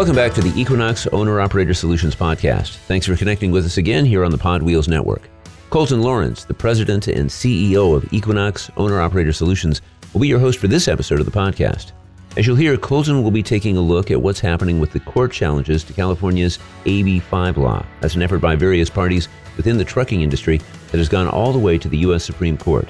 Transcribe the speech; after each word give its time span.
Welcome 0.00 0.16
back 0.16 0.32
to 0.32 0.40
the 0.40 0.58
Equinox 0.58 1.06
Owner 1.08 1.42
Operator 1.42 1.74
Solutions 1.74 2.16
Podcast. 2.16 2.76
Thanks 2.86 3.04
for 3.04 3.16
connecting 3.16 3.50
with 3.50 3.66
us 3.66 3.76
again 3.76 4.06
here 4.06 4.24
on 4.24 4.30
the 4.30 4.38
Pod 4.38 4.62
Wheels 4.62 4.88
Network. 4.88 5.28
Colton 5.68 6.00
Lawrence, 6.00 6.44
the 6.44 6.54
president 6.54 7.06
and 7.06 7.28
CEO 7.28 7.94
of 7.94 8.10
Equinox 8.10 8.70
Owner 8.78 8.98
Operator 8.98 9.34
Solutions, 9.34 9.82
will 10.14 10.22
be 10.22 10.28
your 10.28 10.38
host 10.38 10.58
for 10.58 10.68
this 10.68 10.88
episode 10.88 11.20
of 11.20 11.26
the 11.26 11.30
podcast. 11.30 11.92
As 12.38 12.46
you'll 12.46 12.56
hear, 12.56 12.78
Colton 12.78 13.22
will 13.22 13.30
be 13.30 13.42
taking 13.42 13.76
a 13.76 13.82
look 13.82 14.10
at 14.10 14.22
what's 14.22 14.40
happening 14.40 14.80
with 14.80 14.90
the 14.90 15.00
court 15.00 15.32
challenges 15.32 15.84
to 15.84 15.92
California's 15.92 16.58
AB5 16.86 17.58
law. 17.58 17.84
That's 18.00 18.14
an 18.14 18.22
effort 18.22 18.38
by 18.38 18.56
various 18.56 18.88
parties 18.88 19.28
within 19.58 19.76
the 19.76 19.84
trucking 19.84 20.22
industry 20.22 20.62
that 20.92 20.96
has 20.96 21.10
gone 21.10 21.28
all 21.28 21.52
the 21.52 21.58
way 21.58 21.76
to 21.76 21.88
the 21.88 21.98
U.S. 21.98 22.24
Supreme 22.24 22.56
Court. 22.56 22.88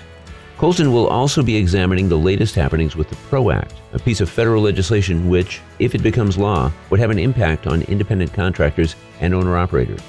Colton 0.60 0.92
will 0.92 1.06
also 1.06 1.42
be 1.42 1.56
examining 1.56 2.06
the 2.06 2.19
latest 2.19 2.55
happenings 2.55 2.95
with 2.95 3.09
the 3.09 3.16
PRO 3.16 3.51
Act, 3.51 3.73
a 3.95 3.98
piece 3.98 4.20
of 4.20 4.28
federal 4.28 4.62
legislation 4.62 5.30
which, 5.30 5.62
if 5.78 5.95
it 5.95 6.02
becomes 6.02 6.37
law, 6.37 6.70
would 6.91 7.01
have 7.01 7.09
an 7.09 7.18
impact 7.18 7.66
on 7.66 7.80
independent 7.84 8.34
contractors 8.34 8.95
and 9.20 9.32
owner 9.32 9.56
operators. 9.56 10.02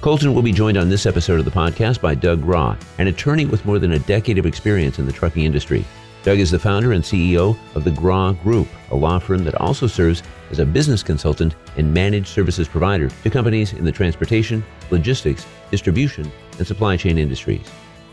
Colton 0.00 0.34
will 0.34 0.40
be 0.40 0.52
joined 0.52 0.78
on 0.78 0.88
this 0.88 1.04
episode 1.04 1.38
of 1.38 1.44
the 1.44 1.50
podcast 1.50 2.00
by 2.00 2.14
Doug 2.14 2.40
Grawe, 2.40 2.78
an 2.96 3.08
attorney 3.08 3.44
with 3.44 3.66
more 3.66 3.78
than 3.78 3.92
a 3.92 3.98
decade 3.98 4.38
of 4.38 4.46
experience 4.46 4.98
in 4.98 5.04
the 5.04 5.12
trucking 5.12 5.44
industry. 5.44 5.84
Doug 6.22 6.38
is 6.38 6.50
the 6.50 6.58
founder 6.58 6.92
and 6.92 7.04
CEO 7.04 7.54
of 7.74 7.84
the 7.84 7.90
Grawe 7.90 8.42
Group, 8.42 8.68
a 8.92 8.96
law 8.96 9.18
firm 9.18 9.44
that 9.44 9.60
also 9.60 9.86
serves 9.86 10.22
as 10.50 10.60
a 10.60 10.64
business 10.64 11.02
consultant 11.02 11.56
and 11.76 11.92
managed 11.92 12.28
services 12.28 12.68
provider 12.68 13.10
to 13.22 13.28
companies 13.28 13.74
in 13.74 13.84
the 13.84 13.92
transportation, 13.92 14.64
logistics, 14.90 15.44
distribution, 15.70 16.32
and 16.56 16.66
supply 16.66 16.96
chain 16.96 17.18
industries. 17.18 17.70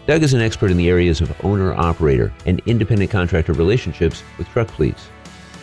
Doug 0.08 0.24
is 0.24 0.34
an 0.34 0.40
expert 0.40 0.72
in 0.72 0.78
the 0.78 0.88
areas 0.88 1.20
of 1.20 1.36
owner 1.44 1.74
operator 1.74 2.32
and 2.46 2.62
independent 2.66 3.12
contractor 3.12 3.52
relationships 3.52 4.24
with 4.38 4.48
truck 4.48 4.70
fleets. 4.70 5.10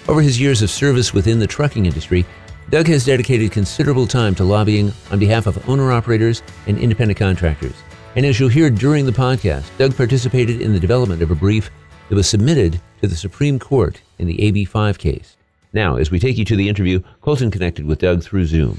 Over 0.06 0.20
his 0.20 0.38
years 0.38 0.60
of 0.60 0.68
service 0.68 1.14
within 1.14 1.38
the 1.38 1.46
trucking 1.46 1.86
industry, 1.86 2.26
Doug 2.68 2.86
has 2.88 3.06
dedicated 3.06 3.52
considerable 3.52 4.06
time 4.06 4.34
to 4.34 4.44
lobbying 4.44 4.92
on 5.10 5.18
behalf 5.18 5.46
of 5.46 5.66
owner 5.66 5.90
operators 5.90 6.42
and 6.66 6.76
independent 6.76 7.18
contractors. 7.18 7.72
And 8.16 8.26
as 8.26 8.38
you'll 8.38 8.50
hear 8.50 8.68
during 8.68 9.06
the 9.06 9.12
podcast, 9.12 9.64
Doug 9.78 9.96
participated 9.96 10.60
in 10.60 10.74
the 10.74 10.80
development 10.80 11.22
of 11.22 11.30
a 11.30 11.34
brief 11.34 11.70
that 12.10 12.16
was 12.16 12.28
submitted 12.28 12.78
to 13.00 13.08
the 13.08 13.16
Supreme 13.16 13.58
Court 13.58 14.02
in 14.18 14.26
the 14.26 14.36
AB5 14.36 14.98
case. 14.98 15.38
Now, 15.72 15.96
as 15.96 16.10
we 16.10 16.18
take 16.18 16.36
you 16.36 16.44
to 16.44 16.56
the 16.56 16.68
interview, 16.68 17.00
Colton 17.22 17.50
connected 17.50 17.86
with 17.86 17.98
Doug 17.98 18.22
through 18.22 18.44
Zoom. 18.44 18.78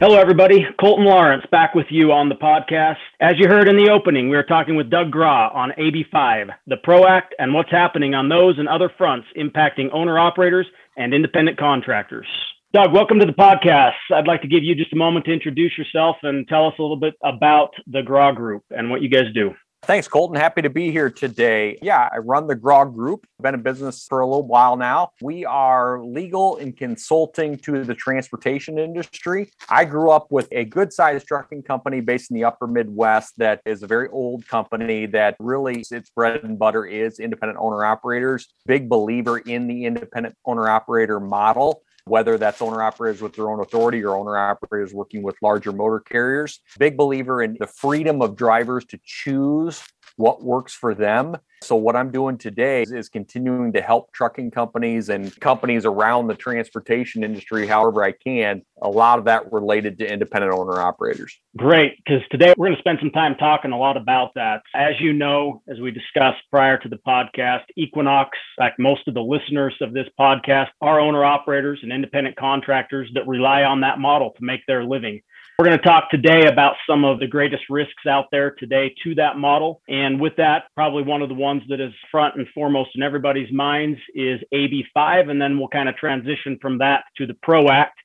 Hello, 0.00 0.16
everybody. 0.16 0.64
Colton 0.78 1.06
Lawrence 1.06 1.42
back 1.50 1.74
with 1.74 1.86
you 1.90 2.12
on 2.12 2.28
the 2.28 2.36
podcast. 2.36 2.98
As 3.20 3.32
you 3.36 3.48
heard 3.48 3.68
in 3.68 3.76
the 3.76 3.90
opening, 3.90 4.28
we 4.28 4.36
are 4.36 4.44
talking 4.44 4.76
with 4.76 4.90
Doug 4.90 5.10
Grawe 5.10 5.52
on 5.52 5.72
AB5, 5.72 6.50
the 6.68 6.76
PRO 6.84 7.04
Act, 7.04 7.34
and 7.40 7.52
what's 7.52 7.72
happening 7.72 8.14
on 8.14 8.28
those 8.28 8.60
and 8.60 8.68
other 8.68 8.92
fronts 8.96 9.26
impacting 9.36 9.88
owner 9.92 10.16
operators 10.16 10.68
and 10.96 11.12
independent 11.12 11.58
contractors. 11.58 12.28
Doug, 12.72 12.92
welcome 12.92 13.18
to 13.18 13.26
the 13.26 13.32
podcast. 13.32 13.94
I'd 14.14 14.28
like 14.28 14.42
to 14.42 14.48
give 14.48 14.62
you 14.62 14.76
just 14.76 14.92
a 14.92 14.96
moment 14.96 15.24
to 15.24 15.32
introduce 15.32 15.76
yourself 15.76 16.14
and 16.22 16.46
tell 16.46 16.68
us 16.68 16.74
a 16.78 16.82
little 16.82 17.00
bit 17.00 17.14
about 17.24 17.70
the 17.88 18.02
Grawe 18.02 18.36
Group 18.36 18.62
and 18.70 18.90
what 18.90 19.02
you 19.02 19.08
guys 19.08 19.34
do. 19.34 19.50
Thanks, 19.82 20.08
Colton. 20.08 20.36
Happy 20.36 20.60
to 20.60 20.68
be 20.68 20.90
here 20.90 21.08
today. 21.08 21.78
Yeah, 21.80 22.08
I 22.12 22.18
run 22.18 22.46
the 22.46 22.56
Grawe 22.56 22.92
Group. 22.92 23.26
Been 23.40 23.54
in 23.54 23.62
business 23.62 24.06
for 24.06 24.20
a 24.20 24.26
little 24.26 24.46
while 24.46 24.76
now. 24.76 25.12
We 25.22 25.46
are 25.46 26.04
legal 26.04 26.58
and 26.58 26.76
consulting 26.76 27.56
to 27.58 27.84
the 27.84 27.94
transportation 27.94 28.78
industry. 28.78 29.50
I 29.70 29.84
grew 29.86 30.10
up 30.10 30.26
with 30.30 30.48
a 30.52 30.64
good 30.64 30.92
sized 30.92 31.26
trucking 31.26 31.62
company 31.62 32.00
based 32.00 32.30
in 32.30 32.34
the 32.34 32.44
upper 32.44 32.66
Midwest 32.66 33.38
that 33.38 33.62
is 33.64 33.82
a 33.82 33.86
very 33.86 34.08
old 34.08 34.46
company 34.46 35.06
that 35.06 35.36
really 35.38 35.84
its 35.90 36.10
bread 36.10 36.42
and 36.42 36.58
butter 36.58 36.84
is 36.84 37.18
independent 37.18 37.58
owner 37.58 37.84
operators. 37.84 38.48
Big 38.66 38.88
believer 38.90 39.38
in 39.38 39.68
the 39.68 39.86
independent 39.86 40.36
owner 40.44 40.68
operator 40.68 41.18
model 41.18 41.82
whether 42.08 42.38
that's 42.38 42.62
owner 42.62 42.82
operators 42.82 43.20
with 43.20 43.34
their 43.34 43.50
own 43.50 43.60
authority 43.60 44.02
or 44.02 44.16
owner 44.16 44.36
operators 44.36 44.92
working 44.92 45.22
with 45.22 45.36
larger 45.42 45.72
motor 45.72 46.00
carriers. 46.00 46.60
Big 46.78 46.96
believer 46.96 47.42
in 47.42 47.56
the 47.58 47.66
freedom 47.66 48.22
of 48.22 48.36
drivers 48.36 48.84
to 48.86 48.98
choose 49.04 49.82
what 50.18 50.42
works 50.42 50.74
for 50.74 50.94
them. 50.94 51.36
So, 51.62 51.74
what 51.74 51.96
I'm 51.96 52.10
doing 52.10 52.38
today 52.38 52.82
is, 52.82 53.08
continuing 53.08 53.72
to 53.72 53.80
help 53.80 54.12
trucking 54.12 54.50
companies 54.50 55.08
and 55.08 55.38
companies 55.40 55.84
around 55.84 56.28
the 56.28 56.34
transportation 56.34 57.24
industry 57.24 57.66
however 57.66 58.04
I 58.04 58.12
can. 58.12 58.62
A 58.82 58.88
lot 58.88 59.18
of 59.18 59.24
that 59.24 59.52
related 59.52 59.98
to 59.98 60.12
independent 60.12 60.52
owner 60.52 60.80
operators. 60.80 61.36
Great, 61.56 61.96
because 61.96 62.22
today 62.30 62.54
we're 62.56 62.66
going 62.66 62.76
to 62.76 62.82
spend 62.82 62.98
some 63.00 63.10
time 63.10 63.34
talking 63.36 63.72
a 63.72 63.78
lot 63.78 63.96
about 63.96 64.34
that. 64.34 64.62
As 64.74 64.94
you 65.00 65.12
know, 65.12 65.62
as 65.68 65.80
we 65.80 65.90
discussed 65.90 66.38
prior 66.50 66.78
to 66.78 66.88
the 66.88 66.98
podcast, 67.06 67.64
Equinox, 67.76 68.38
like 68.58 68.74
most 68.78 69.08
of 69.08 69.14
the 69.14 69.22
listeners 69.22 69.74
of 69.80 69.92
this 69.92 70.06
podcast, 70.18 70.68
are 70.80 71.00
owner 71.00 71.24
operators 71.24 71.80
and 71.82 71.92
independent 71.92 72.36
contractors 72.36 73.10
that 73.14 73.26
rely 73.26 73.62
on 73.62 73.80
that 73.80 73.98
model 73.98 74.30
to 74.38 74.44
make 74.44 74.60
their 74.66 74.84
living. 74.84 75.20
We're 75.58 75.66
going 75.66 75.78
to 75.78 75.84
talk 75.84 76.08
today 76.10 76.46
about 76.46 76.76
some 76.88 77.04
of 77.04 77.18
the 77.18 77.26
greatest 77.26 77.64
risks 77.68 78.06
out 78.08 78.26
there 78.30 78.52
today 78.52 78.94
to 79.02 79.16
that 79.16 79.38
model. 79.38 79.82
And 79.88 80.20
with 80.20 80.36
that, 80.36 80.66
probably 80.76 81.02
one 81.02 81.20
of 81.20 81.28
the 81.28 81.34
ones 81.34 81.64
that 81.68 81.80
is 81.80 81.92
front 82.12 82.36
and 82.36 82.46
foremost 82.54 82.90
in 82.94 83.02
everybody's 83.02 83.52
minds 83.52 83.98
is 84.14 84.38
AB5. 84.54 85.28
And 85.28 85.42
then 85.42 85.58
we'll 85.58 85.66
kind 85.66 85.88
of 85.88 85.96
transition 85.96 86.60
from 86.62 86.78
that 86.78 87.02
to 87.16 87.26
the 87.26 87.34
PRO 87.42 87.68
Act. 87.70 87.98